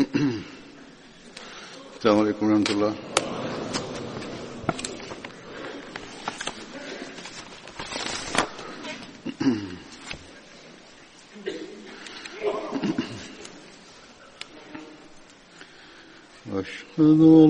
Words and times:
السلام 1.97 2.19
عليكم 2.19 2.45
ورحمة 2.45 2.69
الله 2.69 2.93
أشهد 16.53 17.19
أن 17.21 17.48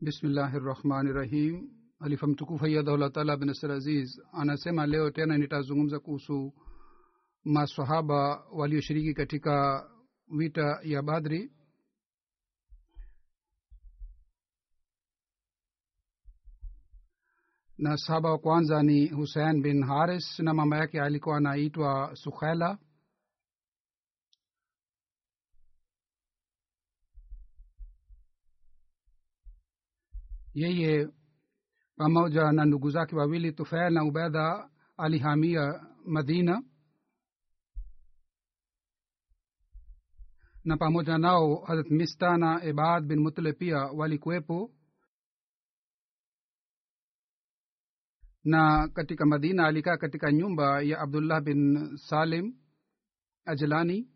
bismillahi 0.00 0.58
rahmani 0.58 1.12
rahim 1.12 1.68
alifa 2.00 2.26
mtukufu 2.26 2.64
ayadahullah 2.64 3.10
taala 3.12 3.36
bin 3.36 3.46
nasir 3.48 3.70
aziz 3.70 4.18
anasema 4.32 4.86
leo 4.86 5.10
tena 5.10 5.38
nitazungumza 5.38 5.98
kuhusu 6.00 6.52
masahaba 7.44 8.44
walioshiriki 8.52 9.14
katika 9.14 9.84
vita 10.38 10.80
ya 10.84 11.02
badri 11.02 11.52
Na 17.77 17.97
sahaba 17.97 18.31
wa 18.31 18.37
kwanza 18.39 18.83
ni 18.83 19.07
husein 19.07 19.61
bin 19.61 19.83
haris 19.83 20.39
na 20.39 20.53
mama 20.53 20.77
yake 20.77 21.01
alikuwa 21.01 21.37
anaitwa 21.37 22.15
sukhela 22.15 22.77
yeye 30.53 31.07
pamoja 31.97 32.51
na 32.51 32.65
ndugu 32.65 32.89
zake 32.91 33.15
wawili 33.15 33.51
tufail 33.51 33.93
na 33.93 34.03
ubedha 34.03 34.69
alihamia 34.97 35.85
madina. 36.05 36.63
Na 40.63 40.77
pamoja 40.77 41.17
nao 41.17 41.55
harat 41.65 41.89
mista 41.91 42.37
na 42.37 42.63
ibad 42.65 43.05
bin 43.05 43.19
mutle 43.19 43.53
pia 43.53 43.77
walikuwepo 43.77 44.71
na 48.47 48.87
katika 48.87 49.25
madina 49.25 49.67
alikaa 49.67 49.97
katika 49.97 50.31
nyumba 50.31 50.81
ya 50.81 50.99
abdullah 50.99 51.41
bin 51.41 51.97
salim 51.97 52.53
ajlani 53.45 54.07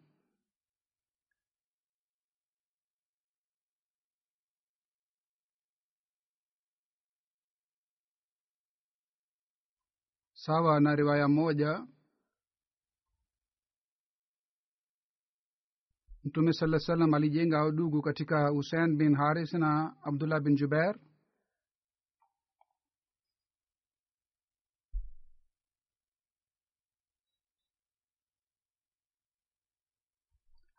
sawa 10.33 10.79
na 10.79 10.95
riwaya 10.95 11.27
moja 11.27 11.87
mtume 16.23 16.53
saa 16.53 16.79
salam 16.79 17.13
alijenga 17.13 17.65
udugu 17.65 18.01
katika 18.01 18.47
husein 18.49 18.97
bin 18.97 19.15
haris 19.15 19.53
na 19.53 19.95
abdullah 20.03 20.39
bin 20.41 20.55
jubair 20.55 20.95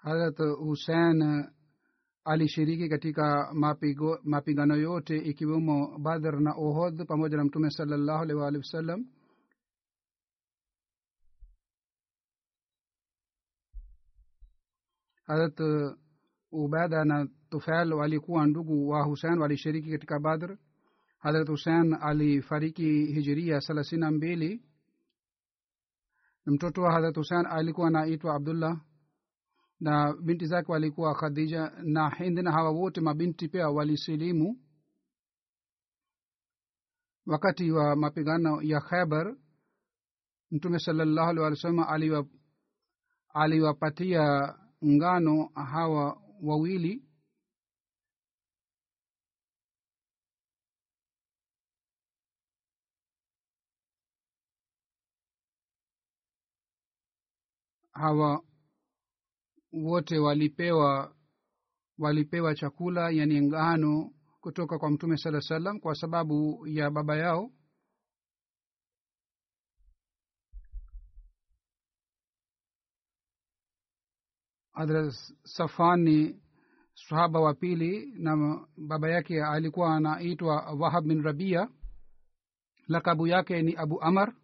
harat 0.03 0.39
husen 0.59 1.45
alishiriki 2.25 2.89
katika 2.89 3.53
mapigano 4.25 4.77
yote 4.77 5.17
ikiwemo 5.17 5.99
badr 5.99 6.41
na 6.41 6.55
ohod 6.55 7.07
pamoja 7.07 7.37
na 7.37 7.45
mtume 7.45 7.71
salallahu 7.71 8.23
alaihi 8.23 8.41
waalihi 8.41 8.59
wasallam. 8.59 9.05
Harat 15.27 15.61
ubada 16.53 17.05
na 17.05 17.29
tufail 17.51 17.93
walikuwa 17.93 18.47
ndugu 18.47 18.89
wa 18.89 19.03
husen 19.05 19.39
walishiriki 19.39 19.91
katika 19.91 20.19
badr. 20.21 20.57
Harat 21.19 21.49
husen 21.49 21.95
alifariki 22.01 23.05
hijiria 23.07 23.61
thelathini 23.61 24.01
na 24.01 24.11
mbili. 24.11 24.63
Mtoto 26.47 26.83
wa 26.83 26.93
harat 26.93 27.17
husen 27.17 27.47
alikuwa 27.47 27.89
anaitwa 27.89 28.35
abdullah 28.35 28.81
na 29.83 30.13
binti 30.13 30.47
zake 30.47 30.73
walikuwa 30.73 31.15
khadija 31.15 31.71
na 31.83 32.11
hind 32.11 32.39
na 32.39 32.53
hawa 32.53 32.71
wote 32.71 33.01
mabinti 33.01 33.49
pia 33.49 33.69
walisilimu 33.71 34.61
wakati 37.27 37.71
wa 37.71 37.97
mapigano 37.97 38.63
ya 38.63 38.81
khaibar 38.81 39.37
mtume 40.51 40.79
salallahu 40.79 41.31
alih 41.31 41.43
walih 41.43 41.89
aliwa 41.89 42.27
aliwapatia 43.35 44.55
ngano 44.85 45.51
hawa 45.55 46.23
wawili. 46.43 47.05
Hawa 57.93 58.45
wote 59.73 60.19
walipewa 60.19 61.15
walipewa 61.99 62.55
chakula 62.55 63.11
yani 63.11 63.41
ngano 63.43 64.11
kutoka 64.41 64.79
kwa 64.79 64.91
mtume 64.91 65.17
saa 65.17 65.41
salam 65.41 65.81
kwa 65.81 65.95
sababu 65.95 66.67
ya 66.67 66.91
baba 66.91 67.17
yao. 67.17 67.51
Hadrat 74.73 75.15
safan 75.45 76.01
ni 76.01 76.41
sahaba 76.95 77.41
wa 77.41 77.55
pili 77.55 78.13
na 78.19 78.61
baba 78.77 79.11
yake 79.11 79.45
alikuwa 79.45 79.97
anaitwa 79.97 80.57
wahab 80.79 81.05
bin 81.07 81.23
rabia. 81.23 81.69
Lakabu 82.89 83.27
yake 83.27 83.63
ni 83.63 83.77
abu 83.77 84.03
amar 84.03 84.35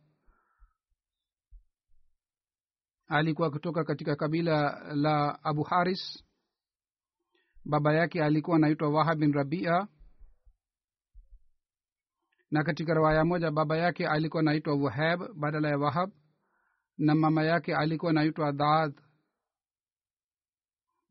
alikuwa 3.08 3.50
kutoka 3.50 3.84
katika 3.84 4.16
kabila 4.16 4.84
la 4.94 5.44
abu 5.44 5.62
haris. 5.62 6.24
Baba 7.64 7.94
yake 7.94 8.24
alikuwa 8.24 8.56
anaitwa 8.56 8.88
wahab 8.90 9.18
bin 9.18 9.32
rabia. 9.32 9.88
Na 12.50 12.64
katika 12.64 12.94
riwaya 12.94 13.24
moja 13.24 13.50
baba 13.50 13.76
yake 13.76 14.08
alikuwa 14.08 14.40
anaitwa 14.40 14.74
wahab 14.76 15.20
badala 15.34 15.68
ya 15.68 15.78
wahab 15.78 16.10
na 16.98 17.14
mama 17.14 17.42
yake 17.44 17.74
alikuwa 17.76 18.10
anaitwa 18.10 18.52
dhaadh 18.52 18.98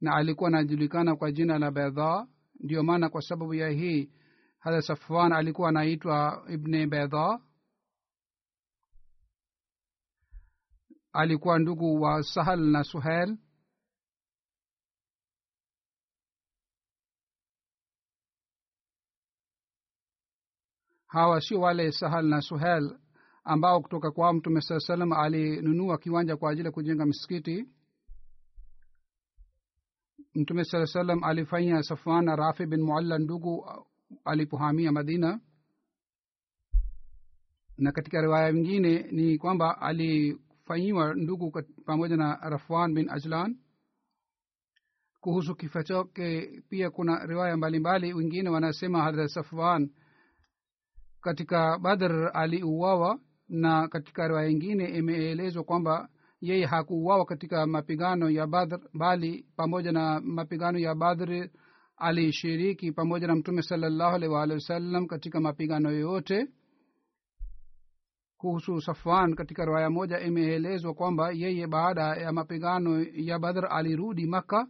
na 0.01 0.15
alikuwa 0.15 0.47
anajulikana 0.47 1.15
kwa 1.15 1.31
jina 1.31 1.59
la 1.59 1.71
bedha 1.71 2.27
ndiyo 2.59 2.83
maana 2.83 3.09
kwa 3.09 3.21
sababu 3.21 3.53
ya 3.53 3.69
hii 3.69 4.11
hadha 4.59 4.81
safwan 4.81 5.31
alikuwa 5.33 5.69
anaitwa 5.69 6.45
ibne 6.49 6.87
bedha 6.87 7.39
alikuwa 11.13 11.59
ndugu 11.59 12.01
wa 12.01 12.23
sahal 12.23 12.59
na 12.59 12.83
suhel 12.83 13.37
hawa 21.07 21.41
sio 21.41 21.59
wale 21.61 21.91
sahal 21.91 22.25
na 22.25 22.41
suhel 22.41 22.97
ambao 23.43 23.81
kutoka 23.81 24.11
kwao 24.11 24.33
mtume 24.33 24.61
saa 24.61 24.79
salam 24.79 25.13
alinunua 25.13 25.97
kiwanja 25.97 26.37
kwa 26.37 26.51
ajili 26.51 26.65
ya 26.65 26.71
kujenga 26.71 27.05
msikiti 27.05 27.65
mtume 30.35 30.63
saa 30.63 30.85
salam 30.85 31.23
alifanya 31.23 31.83
safana 31.83 32.35
rafi 32.35 32.65
bin 32.65 32.81
mualla 32.81 33.17
ndugu 33.17 33.65
alipohamia 34.25 34.91
madina. 34.91 35.39
Na 37.77 37.91
katika 37.91 38.21
riwaya 38.21 38.51
nyingine 38.51 38.99
ni 39.11 39.37
kwamba 39.37 39.81
alifanyiwa 40.67 41.13
ndugu 41.13 41.51
pamoja 41.85 42.17
na 42.17 42.35
rafwan 42.35 42.93
bin 42.93 43.09
ajlan. 43.09 43.57
Kuhusu 45.21 45.55
kifo 45.55 45.83
chake 45.83 46.61
pia 46.69 46.89
kuna 46.89 47.25
riwaya 47.25 47.57
mbalimbali. 47.57 48.13
Wengine 48.13 48.49
wanasema 48.49 49.03
hadrat 49.03 49.27
safwan 49.29 49.89
katika 51.21 51.77
badr 51.79 52.31
aliuawa 52.33 53.19
na 53.49 53.87
katika 53.87 54.27
riwaya 54.27 54.49
ingine 54.49 54.89
imeelezwa 54.89 55.63
kwamba 55.63 56.09
yeye 56.41 56.65
hakuuawa 56.65 57.25
katika 57.25 57.65
mapigano 57.67 58.29
ya 58.29 58.47
badr 58.47 58.79
bali 58.93 59.45
pamoja 59.55 59.91
na 59.91 60.21
mapigano 60.21 60.79
ya 60.79 60.95
badr 60.95 61.49
alishiriki 61.97 62.91
pamoja 62.91 63.27
na 63.27 63.35
mtume 63.35 63.61
salallahu 63.61 64.15
alaihi 64.15 64.33
waalihi 64.35 64.53
wasallam 64.55 65.07
katika 65.07 65.39
mapigano 65.39 65.91
yoyote 65.91 66.47
kuhusu 68.37 68.81
safwan 68.81 69.35
katika 69.35 69.65
riwaya 69.65 69.89
moja 69.89 70.19
imeelezwa 70.19 70.93
kwamba 70.93 71.31
yeye 71.31 71.67
baada 71.67 72.01
ya 72.01 72.31
mapigano 72.31 73.03
ya 73.13 73.39
badr 73.39 73.67
alirudi 73.69 74.27
makka 74.27 74.67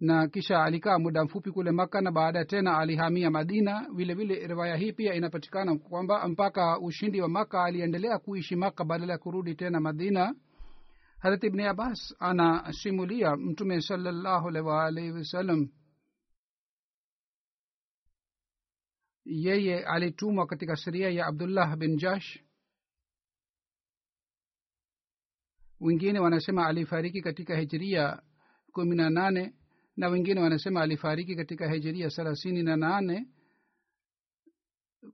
na 0.00 0.28
kisha 0.28 0.62
alikaa 0.64 0.98
muda 0.98 1.24
mfupi 1.24 1.50
kule 1.50 1.70
makka 1.70 2.00
na 2.00 2.12
baadaye 2.12 2.44
tena 2.44 2.78
alihamia 2.78 3.30
madina. 3.30 3.86
Vile 3.94 4.14
vile 4.14 4.46
riwaya 4.46 4.76
hii 4.76 4.92
pia 4.92 5.14
inapatikana 5.14 5.78
kwamba 5.78 6.28
mpaka 6.28 6.78
ushindi 6.80 7.20
wa 7.20 7.28
makka 7.28 7.64
aliendelea 7.64 8.18
kuishi 8.18 8.56
maka 8.56 8.84
badala 8.84 9.12
ya 9.12 9.18
kurudi 9.18 9.54
tena 9.54 9.80
madina. 9.80 10.34
Harat 11.18 11.44
ibni 11.44 11.62
abbas 11.66 12.14
anasimulia 12.18 13.36
mtume 13.36 13.80
salallahu 13.80 14.48
alaihi 14.70 15.10
wasallam 15.12 15.68
yeye 19.26 19.84
alitumwa 19.84 20.46
katika 20.46 20.76
sheria 20.76 21.10
ya 21.10 21.26
abdullah 21.26 21.76
bin 21.76 21.96
jash. 21.96 22.38
Wengine 25.80 26.18
wanasema 26.18 26.66
alifariki 26.66 27.22
katika 27.22 27.56
hijiria 27.56 28.22
kumi 28.72 28.96
na 28.96 29.10
nane 29.10 29.54
na 29.96 30.08
wengine 30.08 30.40
wanasema 30.40 30.82
alifariki 30.82 31.36
katika 31.36 31.72
hijiria 31.72 32.08
thelathini 32.10 32.62
na 32.62 32.76
nane. 32.76 33.26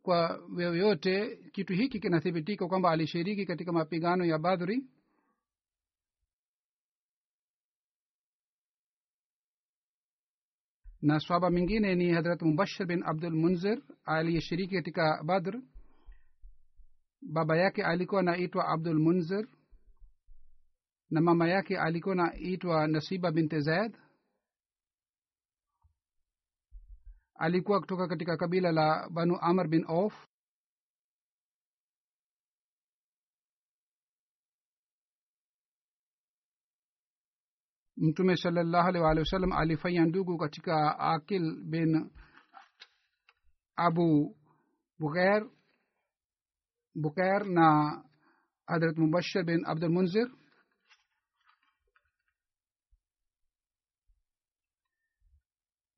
Kwa 0.03 0.41
yoyote 0.59 1.37
kitu 1.53 1.73
hiki 1.73 2.01
kinathibitika 2.01 2.69
kwamba 2.69 2.91
alishiriki 2.91 3.47
katika 3.47 3.73
mapigano 3.73 4.25
ya 4.25 4.39
badhri 4.39 4.85
na 11.03 11.21
swaba 11.21 11.51
mingine 11.51 11.95
ni 11.95 12.13
hadrat 12.13 12.43
mubashir 12.43 12.87
bin 12.87 13.03
abdul 13.07 13.35
munzir 13.35 13.83
aliyeshiriki 14.05 14.75
katika 14.75 15.23
badr. 15.25 15.61
Baba 17.23 17.57
yake 17.57 17.85
alikuwa 17.85 18.21
anaitwa 18.21 18.69
abdul 18.69 18.99
munzir 18.99 19.47
na 21.11 21.21
mama 21.21 21.49
yake 21.49 21.79
alikuwa 21.79 22.15
naitwa 22.15 22.87
nasiba 22.89 23.31
binte 23.33 23.61
zaid 23.61 23.97
alikuwa 27.35 27.81
kutoka 27.81 28.09
katika 28.09 28.37
kabila 28.37 28.73
la 28.73 29.09
banu 29.11 29.39
amr 29.41 29.69
bin 29.69 29.85
auf 29.89 30.15
mtume 38.03 38.37
salallahu 38.37 38.89
alaihi 38.89 39.05
waalihi 39.05 39.21
wasallam 39.21 39.53
alifanya 39.53 40.05
ndugu 40.05 40.39
katika 40.39 40.99
akil 40.99 41.57
bin 41.65 42.11
abu 43.77 44.37
bukair 44.99 45.47
bukair 46.95 47.45
na 47.45 47.67
hadrat 48.67 48.97
mubashir 48.99 49.45
bin 49.45 49.65
abdul 49.67 49.91
munzir. 49.91 50.29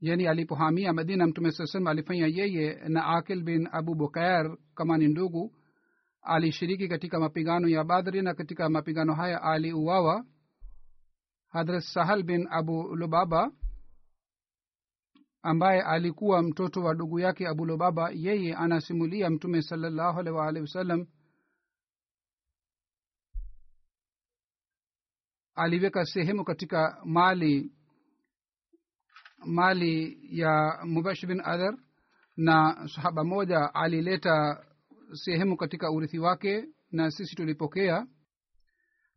Yani 0.00 0.26
alipohamia 0.28 0.92
madina 0.92 1.26
mtume 1.26 1.50
saa 1.52 1.66
salam 1.66 1.86
alifanya 1.86 2.26
yeye 2.26 2.74
na 2.88 3.06
akil 3.06 3.42
bin 3.42 3.68
abu 3.72 3.94
bukair 3.94 4.56
kama 4.74 4.98
ni 4.98 5.08
ndugu. 5.08 5.56
Alishiriki 6.22 6.88
katika 6.88 7.20
mapigano 7.20 7.68
ya 7.68 7.84
badri 7.84 8.22
na 8.22 8.34
katika 8.34 8.68
mapigano 8.68 9.14
haya 9.14 9.42
aliuawa 9.42 10.24
hadrat 11.54 11.82
sahal 11.82 12.22
bin 12.22 12.46
abu 12.50 12.96
lubaba 12.96 13.52
ambaye 15.42 15.82
alikuwa 15.82 16.42
mtoto 16.42 16.80
wa 16.82 16.94
ndugu 16.94 17.20
yake 17.20 17.48
abu 17.48 17.64
lubaba 17.66 18.10
yeye 18.10 18.54
anasimulia 18.54 19.30
mtume 19.30 19.62
salallahu 19.62 20.18
alaihi 20.20 20.38
waalihi 20.38 20.62
wasallam 20.62 21.06
aliweka 25.54 26.04
sehemu 26.04 26.44
katika 26.44 27.00
mali 27.04 27.72
mali 29.46 30.18
ya 30.40 30.80
mubash 30.84 31.26
bin 31.26 31.40
adhar 31.44 31.78
na 32.36 32.88
sahaba 32.94 33.24
moja 33.24 33.74
alileta 33.74 34.64
sehemu 35.12 35.56
katika 35.56 35.90
urithi 35.90 36.18
wake 36.18 36.68
na 36.90 37.10
sisi 37.10 37.36
tulipokea. 37.36 38.06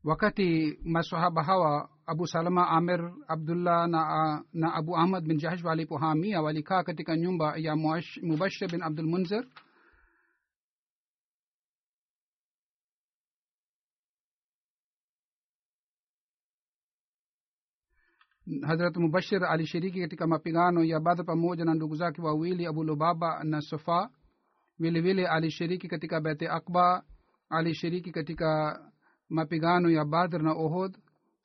Wakati 0.03 0.79
masahaba 0.83 1.43
hawa 1.43 1.96
abu 2.07 2.27
salama 2.27 2.67
amir 2.69 3.11
abdullah 3.27 3.87
na, 3.87 4.41
na 4.53 4.73
abu 4.73 4.95
ahmad 4.97 5.23
bin 5.27 5.37
Jahsh 5.37 5.63
walipohamia 5.63 6.41
walikaa 6.41 6.83
katika 6.83 7.17
nyumba 7.17 7.57
ya 7.57 7.75
mubashir 8.23 8.71
bin 8.71 8.81
abdul 8.83 9.05
munzir. 9.07 9.43
Hazrat 18.63 18.97
mubashir 18.97 19.43
alishiriki 19.45 19.99
katika 20.01 20.27
mapigano 20.27 20.83
ya 20.83 20.99
badr 20.99 21.25
pamoja 21.25 21.65
na 21.65 21.73
ndugu 21.73 21.95
zake 21.95 22.21
wawili 22.21 22.65
abu 22.65 22.83
lubaba 22.83 23.43
na 23.43 23.61
sofa. 23.61 24.09
Vilevile 24.79 25.13
vile 25.13 25.27
alishiriki 25.27 25.87
katika 25.87 26.21
bete 26.21 26.49
akba 26.49 27.03
alishiriki 27.49 28.11
katika 28.11 28.79
mapigano 29.29 29.89
ya 29.89 30.05
badr 30.05 30.41
na 30.43 30.51
ohod 30.53 30.97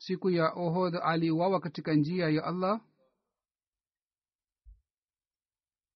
siku 0.07 0.31
ya 0.31 0.53
ohod 0.53 0.97
aliuawa 1.03 1.61
katika 1.61 1.95
njia 1.95 2.29
ya 2.29 2.45
allah. 2.45 2.81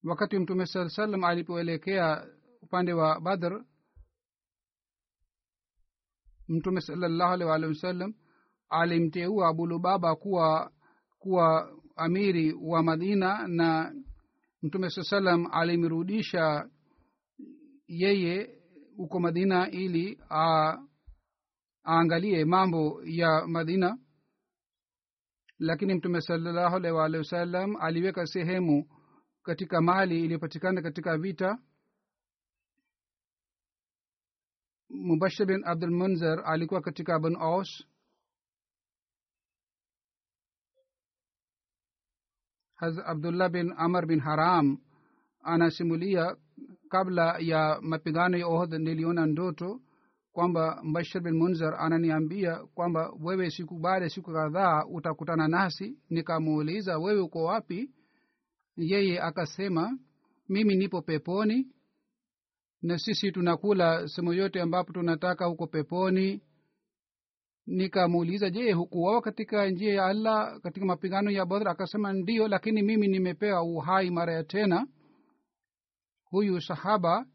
Wakati 0.04 0.38
mtume 0.38 0.66
saa 0.66 0.88
salam 0.88 1.25
alipoelekea 1.25 2.26
upande 2.62 2.92
wa 2.92 3.20
badr 3.20 3.64
mtume 6.48 6.80
salallahu 6.80 7.32
alih 7.32 7.46
waalihi 7.46 7.68
wasallam 7.72 8.14
alimteua 8.68 9.48
abulubaba 9.48 10.16
kuwa 10.16 10.72
kuwa 11.18 11.72
amiri 11.96 12.52
wa 12.52 12.82
madina 12.82 13.48
na 13.48 13.94
mtume 14.62 14.90
saa 14.90 15.02
salam 15.02 15.46
alimrudisha 15.52 16.70
yeye 17.88 18.58
huko 18.96 19.20
madina 19.20 19.70
ili 19.70 20.20
a, 20.30 20.78
aangalie 21.86 22.44
mambo 22.44 23.02
ya 23.04 23.46
madina. 23.46 23.98
Lakini 25.58 25.94
mtume 25.94 26.20
salallahu 26.20 26.76
alaihi 26.76 26.96
waalihi 26.96 27.18
wasallam 27.18 27.76
aliweka 27.76 28.26
sehemu 28.26 28.88
katika 29.42 29.80
mali 29.80 30.24
iliyopatikana 30.24 30.82
katika 30.82 31.18
vita. 31.18 31.58
Mubashir 34.88 35.46
bin 35.46 35.64
abdul 35.64 35.90
munzer 35.90 36.42
alikuwa 36.44 36.80
katika 36.80 37.18
bn 37.18 37.36
aus. 37.36 37.86
Haz 42.74 42.98
abdullah 42.98 43.48
bin 43.50 43.72
amr 43.76 44.06
bin 44.06 44.20
haram 44.20 44.78
anasimulia 45.42 46.36
kabla 46.88 47.38
ya 47.38 47.78
mapigano 47.82 48.36
ya 48.38 48.46
ohd 48.46 48.72
niliona 48.74 49.26
ndoto 49.26 49.80
kwamba 50.36 50.80
mbashir 50.84 51.20
bin 51.22 51.34
munzar 51.34 51.74
ananiambia 51.74 52.56
kwamba 52.74 53.12
wewe 53.20 53.50
siku 53.50 53.78
baada 53.78 54.04
ya 54.04 54.10
siku 54.10 54.32
kadhaa 54.32 54.84
utakutana 54.84 55.48
nasi. 55.48 55.98
Nikamuuliza 56.10 56.98
wewe 56.98 57.20
uko 57.20 57.44
wapi? 57.44 57.90
Yeye 58.76 59.20
akasema 59.20 59.98
mimi 60.48 60.74
nipo 60.76 61.02
peponi 61.02 61.66
na 62.82 62.98
sisi 62.98 63.32
tunakula 63.32 64.08
sehemu 64.08 64.32
yote 64.32 64.60
ambapo 64.60 64.92
tunataka 64.92 65.44
huko 65.46 65.66
peponi. 65.66 66.42
Nikamuuliza 67.66 68.50
je 68.50 68.72
hukuwawa 68.72 69.22
katika 69.22 69.66
njia 69.70 69.94
ya 69.94 70.04
allah 70.06 70.60
katika 70.60 70.86
mapigano 70.86 71.30
ya 71.30 71.46
badr? 71.46 71.68
Akasema 71.68 72.12
ndio 72.12 72.48
lakini 72.48 72.82
mimi 72.82 73.08
nimepewa 73.08 73.62
uhai 73.62 74.10
mara 74.10 74.32
ya 74.32 74.44
tena. 74.44 74.86
Huyu 76.24 76.60
sahaba 76.60 77.26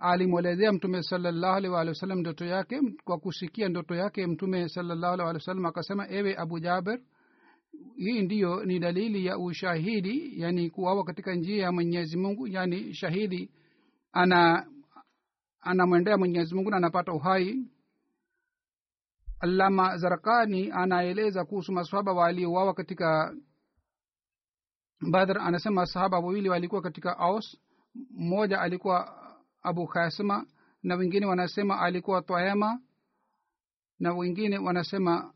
alimwelezea 0.00 0.72
mtume 0.72 1.02
salallahu 1.02 1.56
alih 1.56 1.72
walih 1.72 1.88
wasallam 1.88 2.18
ndoto 2.18 2.44
yake 2.44 2.80
kwa 3.04 3.18
kusikia 3.18 3.68
ndoto 3.68 3.94
yake 3.94 4.26
mtume 4.26 4.68
salallahu 4.68 5.18
walih 5.20 5.34
wasallam 5.34 5.66
akasema 5.66 6.08
ewe 6.08 6.36
abu 6.36 6.58
jaber 6.60 7.00
hii 7.96 8.22
ndiyo 8.22 8.64
ni 8.64 8.78
dalili 8.78 9.26
ya 9.26 9.38
ushahidi 9.38 10.40
yani 10.40 10.70
kuwawa 10.70 11.04
katika 11.04 11.34
njia 11.34 11.62
ya 11.64 11.72
mwenyezi 11.72 12.16
mungu 12.16 12.48
yani 12.48 12.94
shahidi 12.94 13.50
ana 14.12 14.66
anamwendea 15.60 16.18
mwenyezi 16.18 16.54
mungu 16.54 16.70
na 16.70 16.76
anapata 16.76 17.12
uhai. 17.12 17.64
Alama 19.40 19.96
zarakani 19.98 20.70
anaeleza 20.72 21.44
kuhusu 21.44 21.72
masahaba 21.72 22.12
waliouawa 22.12 22.74
katika 22.74 23.34
badr 25.10 25.38
anasema 25.38 25.86
sahaba 25.86 26.18
wawili 26.18 26.48
walikuwa 26.48 26.82
katika 26.82 27.18
aus 27.18 27.58
mmoja 28.10 28.60
alikuwa 28.60 29.19
abu 29.62 29.86
khasma 29.86 30.46
na 30.82 30.94
wengine 30.96 31.26
wanasema 31.26 31.80
alikuwa 31.80 32.22
twayama 32.22 32.80
na 33.98 34.12
wengine 34.14 34.58
wanasema 34.58 35.34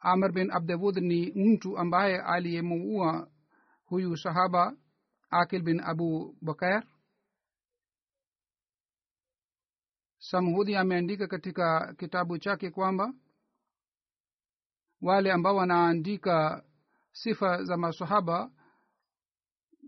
amr 0.00 0.32
bin 0.32 0.50
abdawud 0.50 0.96
ni 0.96 1.32
mtu 1.34 1.78
ambaye 1.78 2.20
aliyemuua 2.22 3.30
huyu 3.84 4.16
sahaba 4.16 4.76
akil 5.30 5.62
bin 5.62 5.80
abu 5.80 6.36
bakair 6.42 6.82
samhudhi 10.18 10.76
ameandika 10.76 11.26
katika 11.26 11.94
kitabu 11.94 12.38
chake 12.38 12.70
kwamba 12.70 13.14
wale 15.02 15.32
ambao 15.32 15.56
wanaandika 15.56 16.64
sifa 17.12 17.64
za 17.64 17.76
masahaba 17.76 18.50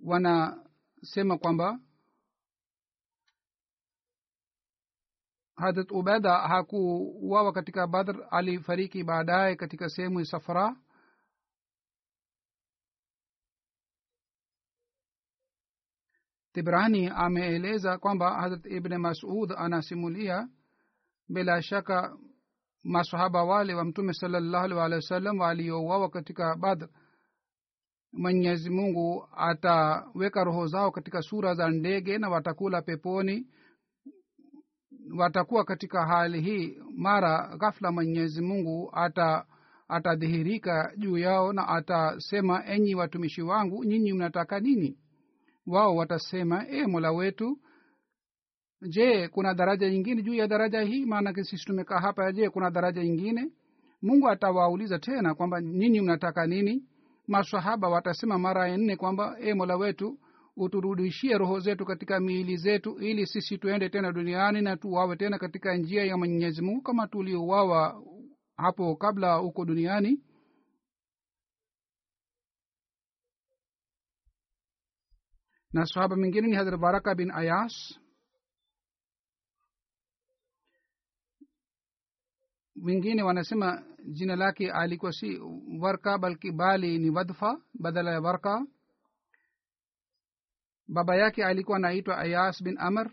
wanasema 0.05 1.39
kwamba 1.39 1.81
hadrat 5.57 5.91
ubeda 5.91 6.39
hakuwawa 6.39 7.53
katika 7.53 7.87
badr 7.87 8.27
alifariki 8.31 9.05
baadaye 9.05 9.57
katika 9.57 9.89
sehemu 9.89 10.19
ya 10.21 10.27
safara 10.27 10.77
tibrani 16.53 17.09
ameeleza 17.09 17.99
kwamba 17.99 18.41
hadrat 18.41 18.67
ibne 18.67 18.99
masud 18.99 19.53
anasimulia 19.57 20.49
bila 21.29 21.63
shaka 21.63 22.17
masahaba 22.85 23.45
wale 23.45 23.75
wa 23.75 23.85
mtume 23.85 24.13
salallahu 24.15 24.65
alih 24.65 24.77
walihi 24.77 24.97
wasallam 24.97 25.39
waliouawa 25.39 26.11
katika 26.11 26.57
badr 26.57 26.89
mwenyezi 28.13 28.71
mungu 28.71 29.29
ataweka 29.37 30.45
roho 30.45 30.67
zao 30.67 30.91
katika 30.91 31.23
sura 31.23 31.55
za 31.55 31.69
ndege 31.71 32.19
na 32.19 32.29
watakula 32.29 32.83
peponi 32.83 33.47
watakuwa 35.19 35.65
katika 35.65 36.07
hali 36.07 36.41
hii 36.41 36.79
mara 36.97 37.57
ghafla 37.59 37.93
mwenyezi 37.93 38.43
mungu 38.43 38.91
ata 38.93 39.45
atadhihirika 39.89 40.93
juu 40.97 41.19
yao 41.19 41.53
na 41.53 41.69
atasema 41.69 42.67
enyi 42.67 42.95
watumishi 42.95 43.43
wangu 43.43 43.85
nyinyi 43.85 44.13
mnataka 44.13 44.61
nini? 44.61 44.99
Wao 45.67 45.97
watasema 45.97 46.69
e 46.69 46.87
mola 46.87 47.13
wetu 47.13 47.59
je 48.89 49.29
kuna 49.29 49.55
daraja 49.55 49.91
nyingine 49.91 50.23
juu 50.23 50.35
ya 50.35 50.47
daraja 50.49 50.81
hii? 50.81 51.07
Maanake 51.07 51.45
sisi 51.45 51.65
tumekaa 51.65 51.99
hapa 52.01 52.33
je 52.33 52.51
kuna 52.51 52.71
daraja 52.71 53.03
nyingine? 53.05 53.51
Mungu 54.03 54.29
atawauliza 54.29 54.99
tena 54.99 55.35
kwamba 55.35 55.61
nyinyi 55.61 56.01
mnataka 56.01 56.47
nini? 56.47 56.85
Masahaba 57.29 57.89
watasema 57.89 58.39
mara 58.39 58.69
ya 58.69 58.77
nne 58.77 58.97
kwamba 58.97 59.37
e 59.41 59.55
mola 59.55 59.77
wetu 59.77 60.19
uturudishie 60.57 61.39
roho 61.39 61.61
zetu 61.61 61.85
katika 61.87 62.21
miili 62.21 62.57
zetu 62.57 62.99
ili 62.99 63.27
sisi 63.27 63.59
tuende 63.59 63.89
tena 63.89 64.13
duniani 64.13 64.63
na 64.63 64.77
tuwawe 64.77 65.17
tena 65.17 65.39
katika 65.39 65.77
njia 65.77 66.05
ya 66.05 66.17
mwenyezi 66.17 66.63
mungu 66.63 66.83
kama 66.83 67.07
tuliowawa 67.09 68.03
hapo 68.57 68.97
kabla 68.97 69.35
huko 69.35 69.65
duniani. 69.65 70.23
Na 75.73 75.87
sahaba 75.87 76.17
mwingine 76.17 76.49
ni 76.49 76.57
hadhrat 76.57 76.81
baraka 76.81 77.15
bin 77.15 77.31
ayas. 77.31 77.99
Wengine 82.83 83.23
wanasema 83.23 83.83
jina 84.05 84.37
lake 84.37 84.71
alikuwa 84.73 85.13
si 85.13 85.39
warka 85.81 86.19
balki 86.19 86.53
bali 86.53 86.99
ni 86.99 87.11
wadfa 87.11 87.61
badala 87.75 88.11
ya 88.11 88.21
warka 88.21 88.67
baba 90.89 91.17
yake 91.17 91.45
alikuwa 91.45 91.77
anaitwa 91.77 92.19
ayas 92.19 92.63
bin 92.63 92.79
amr. 92.79 93.11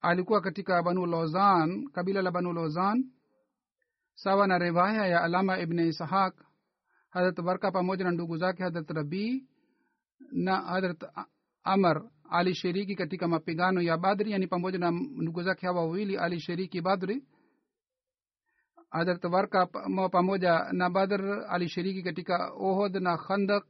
Alikuwa 0.00 0.40
katika 0.40 0.82
banu 0.82 1.06
lozan 1.06 1.88
kabila 1.92 2.22
la 2.22 2.30
banu 2.30 2.52
lozan 2.52 3.10
sawa 4.14 4.46
na 4.46 4.58
riwaya 4.58 5.06
ya 5.06 5.22
alama 5.22 5.58
ibne 5.58 5.88
ishaq 5.88 6.34
hadrat 7.10 7.38
warka 7.38 7.72
pamoja 7.72 8.04
na 8.04 8.10
ndugu 8.10 8.36
zake 8.36 8.62
hadrat 8.62 8.90
rabii 8.90 9.46
na 10.32 10.56
hadrat 10.60 11.04
amr. 11.64 12.08
Alishiriki 12.30 12.96
katika 12.96 13.28
mapigano 13.28 13.80
ya 13.82 13.96
badri 13.98 14.32
yani 14.32 14.46
pamoja 14.46 14.78
na 14.78 14.90
ndugu 14.90 15.42
zake 15.42 15.66
hawa 15.66 15.80
wawili 15.80 16.16
alishiriki 16.16 16.80
badri. 16.80 17.24
Hadrat 18.90 19.24
warka 19.24 19.66
pamoja 20.12 20.72
na 20.72 20.90
badr 20.90 21.44
alishiriki 21.48 22.02
katika 22.02 22.50
ohod 22.52 22.96
na 22.96 23.16
khandak 23.16 23.66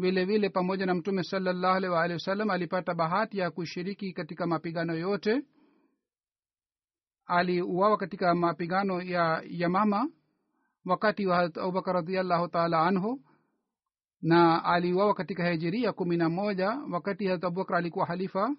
vile 0.00 0.24
vile 0.24 0.48
pamoja 0.48 0.86
na 0.86 0.94
mtume 0.94 1.22
salallahu 1.22 1.76
alaihi 1.76 1.94
waalihi 1.94 2.14
wasallam 2.14 2.50
alipata 2.50 2.94
bahati 2.94 3.38
ya 3.38 3.50
kushiriki 3.50 4.12
katika 4.12 4.46
mapigano 4.46 4.94
yote. 4.94 5.42
Aliuawa 7.26 7.96
katika 7.96 8.34
mapigano 8.34 9.02
ya 9.02 9.42
yamama 9.48 10.08
wakati 10.84 11.26
wa 11.26 11.38
abubakar 11.38 11.94
radiallahu 11.94 12.48
taala 12.48 12.80
anhu 12.86 13.20
na 14.22 14.64
aliuawa 14.64 15.14
katika 15.14 15.50
hijiria 15.50 15.92
kumi 15.92 16.16
na 16.16 16.28
moja 16.28 16.68
wakati 16.90 17.26
harat 17.26 17.44
abubakar 17.44 17.76
alikuwa 17.76 18.06
halifa 18.06 18.56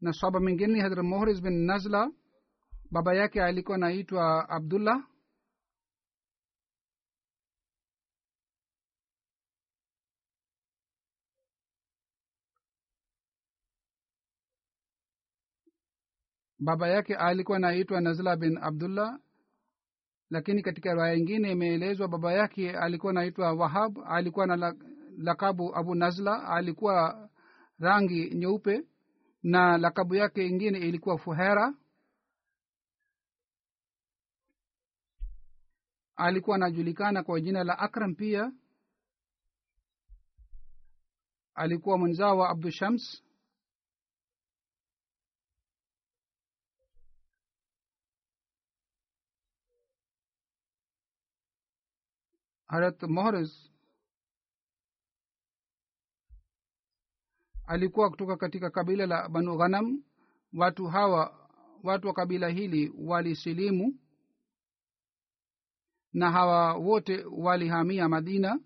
na 0.00 0.12
saba 0.12 0.40
mingine 0.40 0.80
hadrat 0.80 1.04
mohris 1.04 1.40
bin 1.42 1.52
nazla 1.66 2.10
baba 2.90 3.14
yake 3.14 3.42
alikuwa 3.42 3.78
naitwa 3.78 4.48
abdullah 4.48 5.09
baba 16.60 16.88
yake 16.88 17.14
alikuwa 17.16 17.56
anaitwa 17.56 18.00
nazla 18.00 18.36
bin 18.36 18.58
abdullah 18.62 19.18
lakini 20.30 20.62
katika 20.62 20.92
riwaya 20.94 21.14
ingine 21.14 21.52
imeelezwa 21.52 22.08
baba 22.08 22.32
yake 22.32 22.70
alikuwa 22.78 23.10
anaitwa 23.10 23.52
wahab 23.52 23.98
alikuwa 24.06 24.46
na 24.46 24.74
lakabu 25.18 25.76
abu 25.76 25.94
nazla 25.94 26.48
alikuwa 26.48 27.28
rangi 27.78 28.30
nyeupe 28.34 28.84
na 29.42 29.78
lakabu 29.78 30.14
yake 30.14 30.46
ingine 30.46 30.78
ilikuwa 30.78 31.18
fuhera 31.18 31.74
alikuwa 36.16 36.56
anajulikana 36.56 37.22
kwa 37.22 37.40
jina 37.40 37.64
la 37.64 37.78
akram 37.78 38.14
pia. 38.14 38.52
Alikuwa 41.54 41.98
mwenzao 41.98 42.38
wa 42.38 42.50
abdu 42.50 42.70
shams 42.70 43.22
harat 52.70 53.02
mohres 53.02 53.70
alikuwa 57.66 58.10
kutoka 58.10 58.36
katika 58.36 58.70
kabila 58.70 59.06
la 59.06 59.28
banu 59.28 59.56
ghanam. 59.56 60.02
Watu 60.52 60.86
hawa 60.86 61.48
watu 61.82 62.06
wa 62.08 62.14
kabila 62.14 62.48
hili 62.48 62.92
walisilimu 62.98 63.94
na 66.12 66.30
hawa 66.30 66.74
wote 66.74 67.24
walihamia 67.24 68.08
madina. 68.08 68.60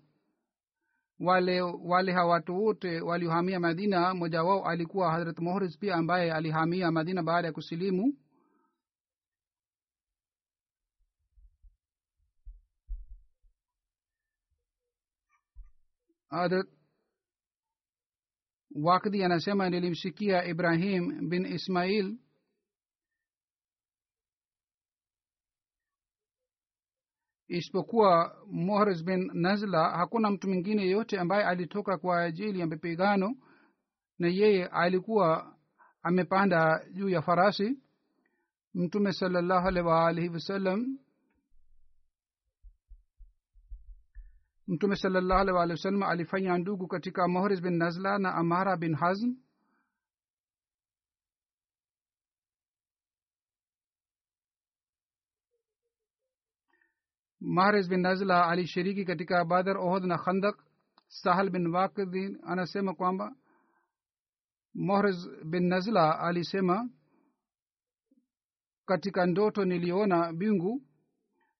Wale 1.19 1.61
wale 1.61 2.11
hawa 2.11 2.31
watu 2.31 2.63
wote 2.63 3.01
waliohamia 3.01 3.59
madina 3.59 4.13
mmoja 4.13 4.43
wao 4.43 4.65
alikuwa 4.67 5.11
hadrat 5.11 5.39
mohris 5.39 5.77
pia 5.77 5.95
ambaye 5.95 6.33
alihamia 6.33 6.91
madina 6.91 7.23
baada 7.23 7.47
ya 7.47 7.53
kusilimu 7.53 8.13
hadrat 16.29 16.67
wakdi 18.75 19.23
anasema 19.23 19.69
nilimsikia 19.69 20.45
ibrahim 20.45 21.29
bin 21.29 21.45
ismail 21.45 22.17
isipokuwa 27.47 28.37
mohres 28.51 29.03
bin 29.03 29.31
nazla. 29.33 29.89
Hakuna 29.89 30.31
mtu 30.31 30.47
mwingine 30.47 30.81
yeyote 30.81 31.19
ambaye 31.19 31.43
alitoka 31.43 31.97
kwa 31.97 32.21
ajili 32.21 32.59
ya 32.59 32.67
mapigano 32.67 33.35
na 34.19 34.27
yeye 34.27 34.65
alikuwa 34.67 35.55
amepanda 36.01 36.85
juu 36.93 37.09
ya 37.09 37.21
farasi. 37.21 37.79
Mtume 38.73 39.13
salallahu 39.13 39.67
alaihi 39.67 40.29
wasallam 40.29 40.99
mtume 44.67 44.95
salallahu 44.95 45.39
alaihi 45.41 45.57
waalihi 45.57 45.77
wasallam 45.79 46.03
alifanya 46.03 46.57
ndugu 46.57 46.87
katika 46.87 47.27
mohris 47.27 47.61
bin 47.61 47.77
nazla 47.77 48.17
na 48.19 48.33
amara 48.35 48.77
bin 48.77 48.95
hazm. 48.95 49.33
Mahres 57.39 57.89
bin 57.89 58.01
nazla 58.01 58.47
alishiriki 58.47 59.05
katika 59.05 59.45
badar 59.45 59.77
ohod 59.77 60.03
na 60.05 60.17
khandak 60.17 60.55
sahal 61.07 61.49
bin 61.49 61.67
wakdin 61.67 62.39
anasema 62.43 62.93
kwamba 62.93 63.35
mohres 64.73 65.29
bin 65.45 65.67
nazla 65.67 66.19
alisema 66.19 66.89
katika 68.85 69.25
ndoto 69.25 69.65
niliona 69.65 70.33
bingu 70.33 70.81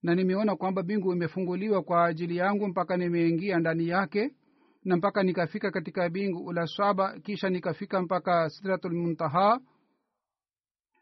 na 0.05 0.15
nimeona 0.15 0.55
kwamba 0.55 0.83
bingu 0.83 1.13
imefunguliwa 1.13 1.83
kwa 1.83 2.05
ajili 2.05 2.37
yangu 2.37 2.67
mpaka 2.67 2.97
nimeingia 2.97 3.59
ndani 3.59 3.87
yake 3.87 4.35
na 4.83 4.97
mpaka 4.97 5.23
nikafika 5.23 5.71
katika 5.71 6.09
bingu 6.09 6.53
la 6.53 6.67
saba 6.67 7.19
kisha 7.19 7.49
nikafika 7.49 8.01
mpaka 8.01 8.49
sidratulmuntaha 8.49 9.59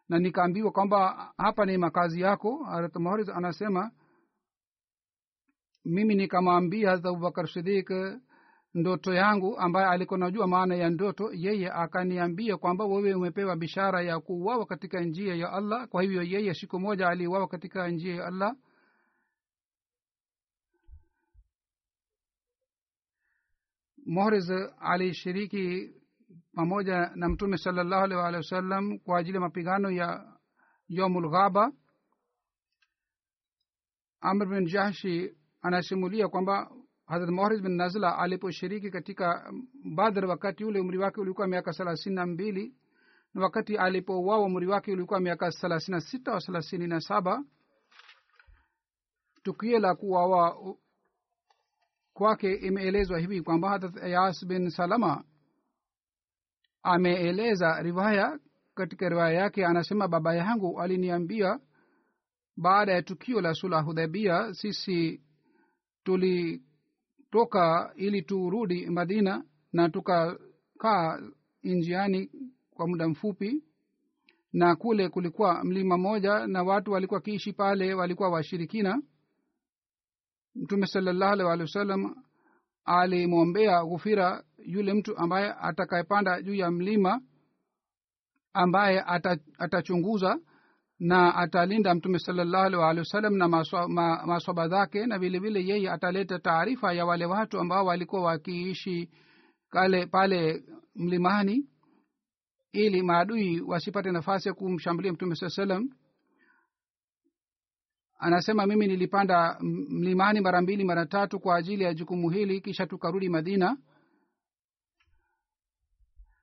na 0.09 0.19
nikaambiwa 0.19 0.71
kwamba 0.71 1.33
hapa 1.37 1.65
ni 1.65 1.77
makazi 1.77 2.21
yako. 2.21 2.63
Harat 2.63 2.95
anasema 3.35 3.91
mimi 5.85 6.15
nikamwambia 6.15 6.89
harat 6.89 7.05
abubakar 7.05 7.47
sidik 7.47 7.89
ndoto 8.73 9.13
yangu 9.13 9.57
ambaye 9.57 9.87
alikuwa 9.87 10.19
najua 10.19 10.47
maana 10.47 10.75
ya 10.75 10.89
ndoto 10.89 11.29
yeye 11.33 11.71
akaniambia 11.71 12.57
kwamba 12.57 12.85
wewe 12.85 13.13
umepewa 13.13 13.55
bishara 13.55 14.01
ya 14.01 14.19
kuuawa 14.19 14.65
katika 14.65 15.01
njia 15.01 15.35
ya 15.35 15.51
allah. 15.53 15.87
Kwa 15.87 16.01
hivyo 16.03 16.23
yeye 16.23 16.53
siku 16.53 16.79
moja 16.79 17.07
aliuawa 17.09 17.47
katika 17.47 17.87
njia 17.87 18.15
ya 18.15 18.25
allah 18.25 18.55
mohriz 24.05 24.51
alishiriki 24.79 25.91
pamoja 26.55 27.11
na 27.15 27.29
mtume 27.29 27.57
salallahu 27.57 28.03
alih 28.03 28.17
waalihi 28.17 28.37
wasallam 28.37 28.99
kwa 28.99 29.19
ajili 29.19 29.35
ya 29.35 29.41
mapigano 29.41 29.91
ya 29.91 30.33
yomul 30.87 31.29
ghaba. 31.29 31.71
Amr 34.21 34.45
bin 34.47 34.65
jahshi 34.65 35.37
anasimulia 35.61 36.27
kwamba 36.27 36.71
hadrat 37.05 37.29
mohriz 37.29 37.61
bin 37.61 37.71
nazla 37.75 38.17
aliposhiriki 38.17 38.91
katika 38.91 39.53
badr 39.95 40.25
wakati 40.25 40.65
ule 40.65 40.79
umri 40.79 40.97
wake 40.97 41.21
ulikuwa 41.21 41.47
miaka 41.47 41.71
thelathini 41.73 42.15
na 42.15 42.25
mbili 42.25 42.75
na 43.33 43.41
wakati 43.41 43.77
alipouawa 43.77 44.45
umri 44.45 44.67
wake 44.67 44.91
ulikuwa 44.91 45.19
miaka 45.19 45.51
thelathini 45.51 45.95
na 45.95 46.01
sita 46.01 46.31
au 46.33 46.39
thelathini 46.39 46.87
na 46.87 46.99
saba 47.01 47.43
tukio 49.43 49.79
la 49.79 49.95
kuwawa 49.95 50.57
kwake 52.13 52.53
imeelezwa 52.53 53.19
hivi 53.19 53.41
kwamba 53.41 53.69
hadrat 53.69 54.03
ayas 54.03 54.45
bin 54.47 54.69
salama 54.69 55.23
ameeleza 56.83 57.81
riwaya 57.81 58.39
katika 58.75 59.09
riwaya 59.09 59.39
yake 59.41 59.65
anasema 59.65 60.07
baba 60.07 60.35
yangu 60.35 60.81
aliniambia 60.81 61.59
baada 62.57 62.91
ya 62.93 63.01
tukio 63.01 63.41
la 63.41 63.53
sula 63.53 63.81
hudhabia 63.81 64.53
sisi 64.53 65.21
tulitoka 66.03 67.93
ili 67.95 68.21
turudi 68.21 68.85
madina 68.85 69.43
na 69.73 69.89
tukakaa 69.89 71.19
njiani 71.63 72.31
kwa 72.71 72.87
muda 72.87 73.07
mfupi 73.07 73.63
na 74.53 74.75
kule 74.75 75.09
kulikuwa 75.09 75.63
mlima 75.63 75.97
moja 75.97 76.47
na 76.47 76.63
watu 76.63 76.91
walikuwa 76.91 77.21
kiishi 77.21 77.53
pale 77.53 77.93
walikuwa 77.93 78.29
washirikina 78.29 79.01
mtume 80.55 80.87
salallahu 80.87 81.33
alih 81.33 81.45
walih 81.45 81.61
wasallam 81.65 82.15
alimwombea 82.85 83.83
ghufira 83.85 84.43
yule 84.65 84.93
mtu 84.93 85.17
ambaye 85.17 85.53
atakayepanda 85.61 86.41
juu 86.41 86.53
ya 86.53 86.71
mlima 86.71 87.21
ambaye 88.53 89.03
atachunguza 89.57 90.39
na 90.99 91.35
atalinda 91.35 91.95
mtume 91.95 92.19
salallahu 92.19 92.65
alih 92.65 92.79
walih 92.79 92.99
wasallam 92.99 93.37
na 93.37 93.47
maswaba 93.47 94.61
ma, 94.63 94.67
zake 94.67 95.05
na 95.05 95.19
vilevile 95.19 95.59
vile 95.61 95.73
yeye 95.73 95.91
ataleta 95.91 96.39
taarifa 96.39 96.93
ya 96.93 97.05
wale 97.05 97.25
watu 97.25 97.59
ambao 97.59 97.85
walikuwa 97.85 98.21
wakiishi 98.21 99.09
kale 99.69 100.05
pale 100.07 100.63
mlimani 100.95 101.69
ili 102.71 103.01
maadui 103.01 103.61
wasipate 103.61 104.11
nafasi 104.11 104.47
ya 104.47 104.53
kumshambulia 104.53 105.13
mtume 105.13 105.35
saa 105.35 105.49
salam 105.49 105.89
anasema 108.23 108.65
mimi 108.65 108.87
nilipanda 108.87 109.57
mlimani 109.89 110.41
mara 110.41 110.61
mbili 110.61 110.83
mara 110.83 111.05
tatu 111.05 111.39
kwa 111.39 111.55
ajili 111.55 111.83
ya 111.83 111.93
jukumu 111.93 112.29
hili 112.29 112.61
kisha 112.61 112.87
tukarudi 112.87 113.29
madina. 113.29 113.77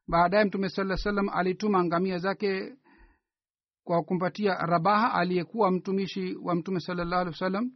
Baadaye 0.09 0.45
mtume 0.45 0.69
saa 0.69 0.97
salam 0.97 1.29
alituma 1.29 1.85
ngamia 1.85 2.19
zake 2.19 2.75
kwa 3.85 4.03
kumpatia 4.03 4.55
rabaha 4.55 5.15
aliyekuwa 5.15 5.71
mtumishi 5.71 6.35
wa 6.43 6.55
mtume 6.55 6.81
salallahu 6.81 7.21
alih 7.21 7.33
wa 7.33 7.39
sallam 7.39 7.73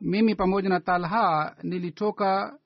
mimi 0.00 0.34
pamoja 0.34 0.68
na 0.68 0.80
talha 0.80 1.56
nilitoka 1.62 2.58